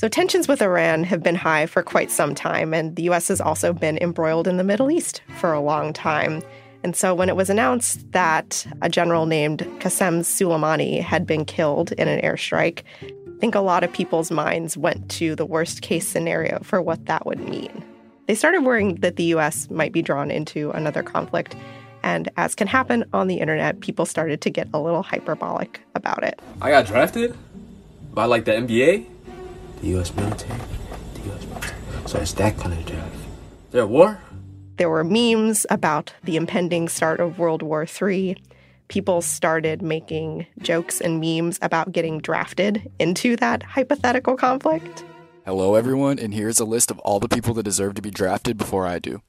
So, 0.00 0.08
tensions 0.08 0.48
with 0.48 0.62
Iran 0.62 1.04
have 1.04 1.22
been 1.22 1.34
high 1.34 1.66
for 1.66 1.82
quite 1.82 2.10
some 2.10 2.34
time, 2.34 2.72
and 2.72 2.96
the 2.96 3.02
US 3.10 3.28
has 3.28 3.38
also 3.38 3.74
been 3.74 3.98
embroiled 3.98 4.48
in 4.48 4.56
the 4.56 4.64
Middle 4.64 4.90
East 4.90 5.20
for 5.36 5.52
a 5.52 5.60
long 5.60 5.92
time. 5.92 6.40
And 6.82 6.96
so, 6.96 7.14
when 7.14 7.28
it 7.28 7.36
was 7.36 7.50
announced 7.50 8.10
that 8.12 8.66
a 8.80 8.88
general 8.88 9.26
named 9.26 9.58
Qasem 9.80 10.20
Soleimani 10.20 11.02
had 11.02 11.26
been 11.26 11.44
killed 11.44 11.92
in 11.92 12.08
an 12.08 12.18
airstrike, 12.22 12.82
I 13.02 13.40
think 13.40 13.54
a 13.54 13.60
lot 13.60 13.84
of 13.84 13.92
people's 13.92 14.30
minds 14.30 14.74
went 14.74 15.10
to 15.10 15.36
the 15.36 15.44
worst 15.44 15.82
case 15.82 16.08
scenario 16.08 16.60
for 16.62 16.80
what 16.80 17.04
that 17.04 17.26
would 17.26 17.46
mean. 17.46 17.84
They 18.26 18.34
started 18.34 18.64
worrying 18.64 18.94
that 19.00 19.16
the 19.16 19.34
US 19.34 19.68
might 19.68 19.92
be 19.92 20.00
drawn 20.00 20.30
into 20.30 20.70
another 20.70 21.02
conflict. 21.02 21.54
And 22.02 22.30
as 22.38 22.54
can 22.54 22.68
happen 22.68 23.04
on 23.12 23.26
the 23.26 23.38
internet, 23.38 23.80
people 23.80 24.06
started 24.06 24.40
to 24.40 24.48
get 24.48 24.66
a 24.72 24.80
little 24.80 25.02
hyperbolic 25.02 25.78
about 25.94 26.24
it. 26.24 26.40
I 26.62 26.70
got 26.70 26.86
drafted 26.86 27.36
by 28.14 28.24
like 28.24 28.46
the 28.46 28.52
NBA? 28.52 29.06
The 29.80 29.88
U.S. 29.88 30.14
military, 30.14 30.60
the 31.14 31.20
U.S. 31.30 31.46
military. 31.46 31.76
So 32.06 32.18
it's 32.18 32.32
that 32.34 32.56
kind 32.58 32.72
of 32.72 32.84
draft. 32.86 33.16
There 33.70 33.86
war? 33.86 34.20
There 34.76 34.90
were 34.90 35.04
memes 35.04 35.66
about 35.70 36.14
the 36.24 36.36
impending 36.36 36.88
start 36.88 37.20
of 37.20 37.38
World 37.38 37.62
War 37.62 37.86
III. 38.00 38.36
People 38.88 39.22
started 39.22 39.82
making 39.82 40.46
jokes 40.58 41.00
and 41.00 41.20
memes 41.20 41.58
about 41.62 41.92
getting 41.92 42.18
drafted 42.18 42.90
into 42.98 43.36
that 43.36 43.62
hypothetical 43.62 44.36
conflict. 44.36 45.04
Hello, 45.46 45.74
everyone, 45.74 46.18
and 46.18 46.34
here's 46.34 46.60
a 46.60 46.64
list 46.64 46.90
of 46.90 46.98
all 47.00 47.20
the 47.20 47.28
people 47.28 47.54
that 47.54 47.62
deserve 47.62 47.94
to 47.94 48.02
be 48.02 48.10
drafted 48.10 48.56
before 48.56 48.86
I 48.86 48.98
do. 48.98 49.22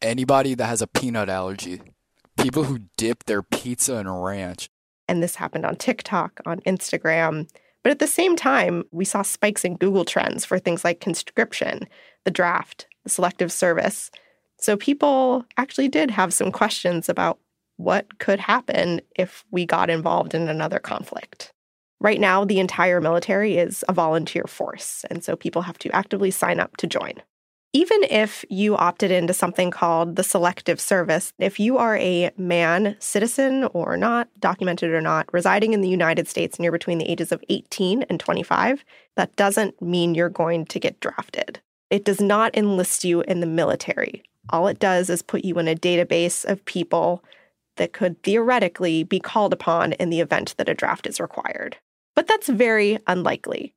Anybody 0.00 0.54
that 0.54 0.66
has 0.66 0.80
a 0.80 0.86
peanut 0.86 1.28
allergy, 1.28 1.80
people 2.38 2.64
who 2.64 2.80
dip 2.96 3.24
their 3.24 3.42
pizza 3.42 3.96
in 3.96 4.08
ranch. 4.08 4.70
And 5.08 5.22
this 5.22 5.34
happened 5.34 5.66
on 5.66 5.76
TikTok, 5.76 6.40
on 6.46 6.60
Instagram. 6.60 7.48
But 7.82 7.90
at 7.90 7.98
the 7.98 8.06
same 8.06 8.36
time, 8.36 8.84
we 8.90 9.04
saw 9.04 9.22
spikes 9.22 9.64
in 9.64 9.76
Google 9.76 10.04
trends 10.04 10.44
for 10.44 10.58
things 10.58 10.84
like 10.84 11.00
conscription, 11.00 11.88
the 12.24 12.30
draft, 12.30 12.86
the 13.04 13.10
selective 13.10 13.50
service. 13.50 14.10
So 14.58 14.76
people 14.76 15.44
actually 15.56 15.88
did 15.88 16.10
have 16.10 16.34
some 16.34 16.52
questions 16.52 17.08
about 17.08 17.38
what 17.76 18.18
could 18.18 18.40
happen 18.40 19.00
if 19.16 19.44
we 19.50 19.64
got 19.64 19.88
involved 19.88 20.34
in 20.34 20.48
another 20.48 20.78
conflict. 20.78 21.52
Right 21.98 22.20
now, 22.20 22.44
the 22.44 22.60
entire 22.60 23.00
military 23.00 23.56
is 23.56 23.84
a 23.88 23.92
volunteer 23.92 24.44
force, 24.44 25.04
and 25.10 25.24
so 25.24 25.36
people 25.36 25.62
have 25.62 25.78
to 25.78 25.94
actively 25.94 26.30
sign 26.30 26.60
up 26.60 26.76
to 26.78 26.86
join. 26.86 27.14
Even 27.72 28.02
if 28.10 28.44
you 28.48 28.76
opted 28.76 29.12
into 29.12 29.32
something 29.32 29.70
called 29.70 30.16
the 30.16 30.24
Selective 30.24 30.80
Service, 30.80 31.32
if 31.38 31.60
you 31.60 31.78
are 31.78 31.96
a 31.98 32.32
man, 32.36 32.96
citizen 32.98 33.62
or 33.72 33.96
not, 33.96 34.28
documented 34.40 34.90
or 34.90 35.00
not, 35.00 35.32
residing 35.32 35.72
in 35.72 35.80
the 35.80 35.88
United 35.88 36.26
States 36.26 36.56
and 36.56 36.64
you're 36.64 36.72
between 36.72 36.98
the 36.98 37.08
ages 37.08 37.30
of 37.30 37.44
18 37.48 38.02
and 38.02 38.18
25, 38.18 38.84
that 39.14 39.36
doesn't 39.36 39.80
mean 39.80 40.16
you're 40.16 40.28
going 40.28 40.64
to 40.66 40.80
get 40.80 40.98
drafted. 40.98 41.60
It 41.90 42.04
does 42.04 42.20
not 42.20 42.56
enlist 42.56 43.04
you 43.04 43.20
in 43.20 43.38
the 43.38 43.46
military. 43.46 44.24
All 44.48 44.66
it 44.66 44.80
does 44.80 45.08
is 45.08 45.22
put 45.22 45.44
you 45.44 45.56
in 45.60 45.68
a 45.68 45.76
database 45.76 46.44
of 46.44 46.64
people 46.64 47.22
that 47.76 47.92
could 47.92 48.20
theoretically 48.24 49.04
be 49.04 49.20
called 49.20 49.52
upon 49.52 49.92
in 49.92 50.10
the 50.10 50.20
event 50.20 50.56
that 50.58 50.68
a 50.68 50.74
draft 50.74 51.06
is 51.06 51.20
required. 51.20 51.76
But 52.16 52.26
that's 52.26 52.48
very 52.48 52.98
unlikely. 53.06 53.74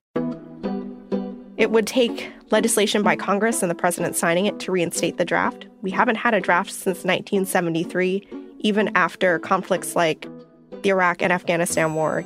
It 1.55 1.71
would 1.71 1.85
take 1.85 2.31
legislation 2.49 3.03
by 3.03 3.15
Congress 3.15 3.61
and 3.61 3.69
the 3.69 3.75
president 3.75 4.15
signing 4.15 4.47
it 4.47 4.59
to 4.61 4.71
reinstate 4.71 5.17
the 5.17 5.25
draft. 5.25 5.67
We 5.81 5.91
haven't 5.91 6.15
had 6.15 6.33
a 6.33 6.41
draft 6.41 6.71
since 6.71 7.03
1973, 7.03 8.27
even 8.59 8.95
after 8.95 9.37
conflicts 9.39 9.95
like 9.95 10.27
the 10.81 10.89
Iraq 10.89 11.21
and 11.21 11.31
Afghanistan 11.31 11.93
war. 11.93 12.23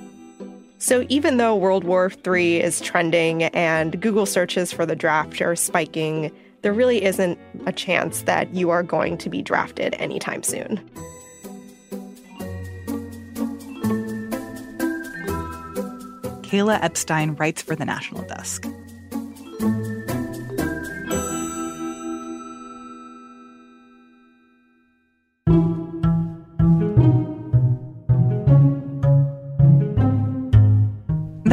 So 0.80 1.06
even 1.10 1.38
though 1.38 1.56
World 1.56 1.84
War 1.84 2.12
III 2.26 2.62
is 2.62 2.80
trending 2.80 3.44
and 3.44 4.00
Google 4.00 4.26
searches 4.26 4.72
for 4.72 4.86
the 4.86 4.96
draft 4.96 5.42
are 5.42 5.56
spiking, 5.56 6.32
there 6.62 6.74
really 6.74 7.04
isn't 7.04 7.38
a 7.66 7.72
chance 7.72 8.22
that 8.24 8.54
you 8.54 8.70
are 8.70 8.84
going 8.84 9.18
to 9.18 9.30
be 9.30 9.42
drafted 9.42 9.94
anytime 9.96 10.44
soon. 10.44 10.78
Kayla 16.44 16.82
Epstein 16.82 17.36
writes 17.36 17.62
for 17.62 17.76
the 17.76 17.84
National 17.84 18.24
Desk. 18.24 18.66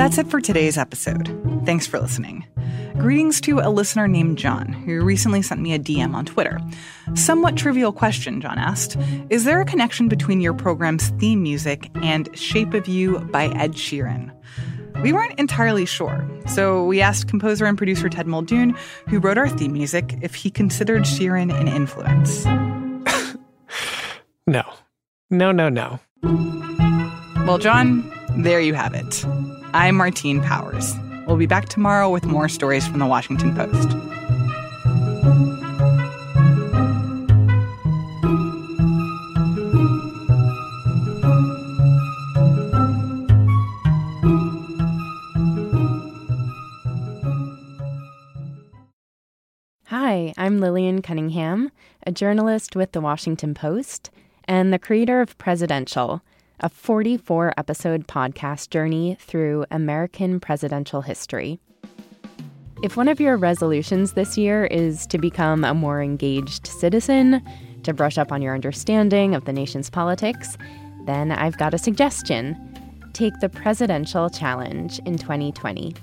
That's 0.04 0.18
it 0.18 0.26
for 0.26 0.38
today's 0.38 0.76
episode. 0.76 1.30
Thanks 1.64 1.86
for 1.86 1.98
listening. 1.98 2.44
Greetings 2.98 3.40
to 3.40 3.60
a 3.60 3.70
listener 3.70 4.06
named 4.06 4.36
John, 4.36 4.70
who 4.70 5.02
recently 5.02 5.40
sent 5.40 5.62
me 5.62 5.72
a 5.72 5.78
DM 5.78 6.12
on 6.12 6.26
Twitter. 6.26 6.60
Somewhat 7.14 7.56
trivial 7.56 7.90
question, 7.90 8.42
John 8.42 8.58
asked 8.58 8.98
Is 9.30 9.44
there 9.44 9.62
a 9.62 9.64
connection 9.64 10.08
between 10.08 10.42
your 10.42 10.52
program's 10.52 11.08
theme 11.18 11.42
music 11.42 11.90
and 12.02 12.28
Shape 12.38 12.74
of 12.74 12.86
You 12.86 13.20
by 13.20 13.46
Ed 13.46 13.76
Sheeran? 13.76 14.30
We 15.02 15.14
weren't 15.14 15.40
entirely 15.40 15.86
sure, 15.86 16.28
so 16.48 16.84
we 16.84 17.00
asked 17.00 17.26
composer 17.26 17.64
and 17.64 17.78
producer 17.78 18.10
Ted 18.10 18.26
Muldoon, 18.26 18.76
who 19.08 19.18
wrote 19.18 19.38
our 19.38 19.48
theme 19.48 19.72
music, 19.72 20.18
if 20.20 20.34
he 20.34 20.50
considered 20.50 21.04
Sheeran 21.04 21.50
an 21.58 21.66
influence. 21.66 22.44
no. 24.46 24.64
No, 25.30 25.50
no, 25.50 25.70
no. 25.70 25.98
Well, 27.46 27.56
John, 27.56 28.12
there 28.36 28.60
you 28.60 28.74
have 28.74 28.92
it. 28.92 29.24
I'm 29.74 29.96
Martine 29.96 30.40
Powers. 30.40 30.94
We'll 31.26 31.36
be 31.36 31.46
back 31.46 31.68
tomorrow 31.68 32.08
with 32.08 32.26
more 32.26 32.48
stories 32.48 32.86
from 32.86 33.00
the 33.00 33.06
Washington 33.06 33.56
Post. 33.56 33.88
Hi, 49.86 50.32
I'm 50.38 50.60
Lillian 50.60 51.02
Cunningham, 51.02 51.72
a 52.06 52.12
journalist 52.12 52.76
with 52.76 52.92
The 52.92 53.00
Washington 53.00 53.54
Post 53.54 54.12
and 54.44 54.72
the 54.72 54.78
creator 54.78 55.20
of 55.20 55.36
Presidential, 55.36 56.22
a 56.60 56.68
44 56.68 57.54
episode 57.56 58.06
podcast 58.06 58.70
journey 58.70 59.16
through 59.20 59.64
American 59.70 60.38
presidential 60.40 61.02
history. 61.02 61.58
If 62.82 62.96
one 62.96 63.08
of 63.08 63.20
your 63.20 63.36
resolutions 63.36 64.12
this 64.12 64.38
year 64.38 64.66
is 64.66 65.06
to 65.08 65.18
become 65.18 65.64
a 65.64 65.74
more 65.74 66.02
engaged 66.02 66.66
citizen, 66.66 67.42
to 67.82 67.92
brush 67.92 68.18
up 68.18 68.32
on 68.32 68.42
your 68.42 68.54
understanding 68.54 69.34
of 69.34 69.44
the 69.44 69.52
nation's 69.52 69.90
politics, 69.90 70.56
then 71.06 71.32
I've 71.32 71.58
got 71.58 71.74
a 71.74 71.78
suggestion. 71.78 72.56
Take 73.12 73.38
the 73.40 73.48
Presidential 73.48 74.30
Challenge 74.30 74.98
in 75.00 75.18
2020. 75.18 75.94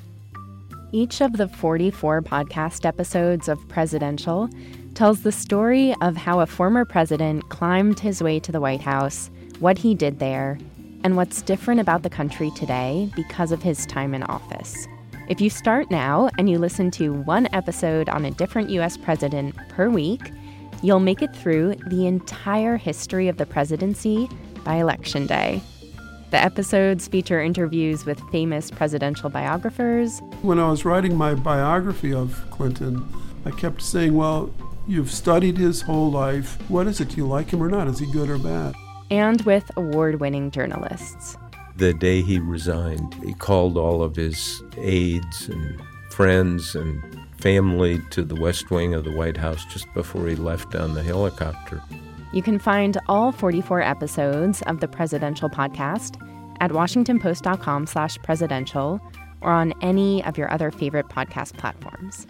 Each 0.91 1.21
of 1.21 1.33
the 1.33 1.47
44 1.47 2.21
podcast 2.21 2.85
episodes 2.85 3.47
of 3.47 3.67
Presidential 3.69 4.49
tells 4.93 5.23
the 5.23 5.31
story 5.31 5.95
of 6.01 6.17
how 6.17 6.41
a 6.41 6.45
former 6.45 6.83
president 6.83 7.47
climbed 7.49 7.99
his 7.99 8.21
way 8.21 8.39
to 8.41 8.51
the 8.51 8.59
White 8.59 8.81
House, 8.81 9.29
what 9.61 9.77
he 9.77 9.93
did 9.93 10.17
there, 10.17 10.57
and 11.03 11.15
what's 11.15 11.43
different 11.43 11.79
about 11.79 12.01
the 12.01 12.09
country 12.09 12.51
today 12.51 13.09
because 13.15 13.51
of 13.51 13.61
his 13.61 13.85
time 13.85 14.13
in 14.15 14.23
office. 14.23 14.87
If 15.29 15.39
you 15.39 15.51
start 15.51 15.89
now 15.91 16.29
and 16.37 16.49
you 16.49 16.57
listen 16.57 16.89
to 16.91 17.13
one 17.13 17.47
episode 17.53 18.09
on 18.09 18.25
a 18.25 18.31
different 18.31 18.71
U.S. 18.71 18.97
president 18.97 19.55
per 19.69 19.87
week, 19.87 20.31
you'll 20.81 20.99
make 20.99 21.21
it 21.21 21.35
through 21.35 21.75
the 21.87 22.07
entire 22.07 22.75
history 22.75 23.27
of 23.27 23.37
the 23.37 23.45
presidency 23.45 24.27
by 24.65 24.75
Election 24.75 25.27
Day. 25.27 25.61
The 26.31 26.37
episodes 26.37 27.07
feature 27.07 27.39
interviews 27.39 28.03
with 28.03 28.19
famous 28.31 28.71
presidential 28.71 29.29
biographers. 29.29 30.21
When 30.41 30.57
I 30.57 30.69
was 30.69 30.85
writing 30.85 31.15
my 31.15 31.35
biography 31.35 32.13
of 32.13 32.43
Clinton, 32.49 33.07
I 33.45 33.51
kept 33.51 33.83
saying, 33.83 34.15
well, 34.15 34.51
you've 34.87 35.11
studied 35.11 35.57
his 35.57 35.81
whole 35.81 36.09
life. 36.09 36.57
What 36.67 36.87
is 36.87 36.99
it? 36.99 37.09
Do 37.09 37.17
you 37.17 37.27
like 37.27 37.51
him 37.51 37.61
or 37.61 37.69
not? 37.69 37.87
Is 37.87 37.99
he 37.99 38.11
good 38.11 38.29
or 38.29 38.39
bad? 38.39 38.73
And 39.11 39.41
with 39.41 39.69
award 39.77 40.19
winning 40.19 40.49
journalists. 40.49 41.37
The 41.75 41.93
day 41.93 42.21
he 42.21 42.39
resigned, 42.39 43.13
he 43.23 43.33
called 43.33 43.77
all 43.77 44.01
of 44.01 44.15
his 44.15 44.63
aides 44.77 45.47
and 45.47 45.79
friends 46.09 46.75
and 46.75 47.01
family 47.37 48.01
to 48.11 48.23
the 48.23 48.35
West 48.35 48.71
Wing 48.71 48.93
of 48.93 49.03
the 49.03 49.11
White 49.11 49.37
House 49.37 49.63
just 49.65 49.91
before 49.93 50.27
he 50.27 50.35
left 50.35 50.75
on 50.75 50.93
the 50.93 51.03
helicopter. 51.03 51.81
You 52.33 52.41
can 52.41 52.59
find 52.59 52.97
all 53.07 53.31
44 53.31 53.81
episodes 53.81 54.61
of 54.63 54.79
the 54.79 54.87
Presidential 54.87 55.49
Podcast 55.49 56.15
at 56.61 56.71
washingtonpost.com 56.71 57.87
slash 57.87 58.17
presidential 58.19 59.01
or 59.41 59.51
on 59.51 59.73
any 59.81 60.23
of 60.23 60.37
your 60.37 60.49
other 60.51 60.71
favorite 60.71 61.09
podcast 61.09 61.57
platforms. 61.57 62.27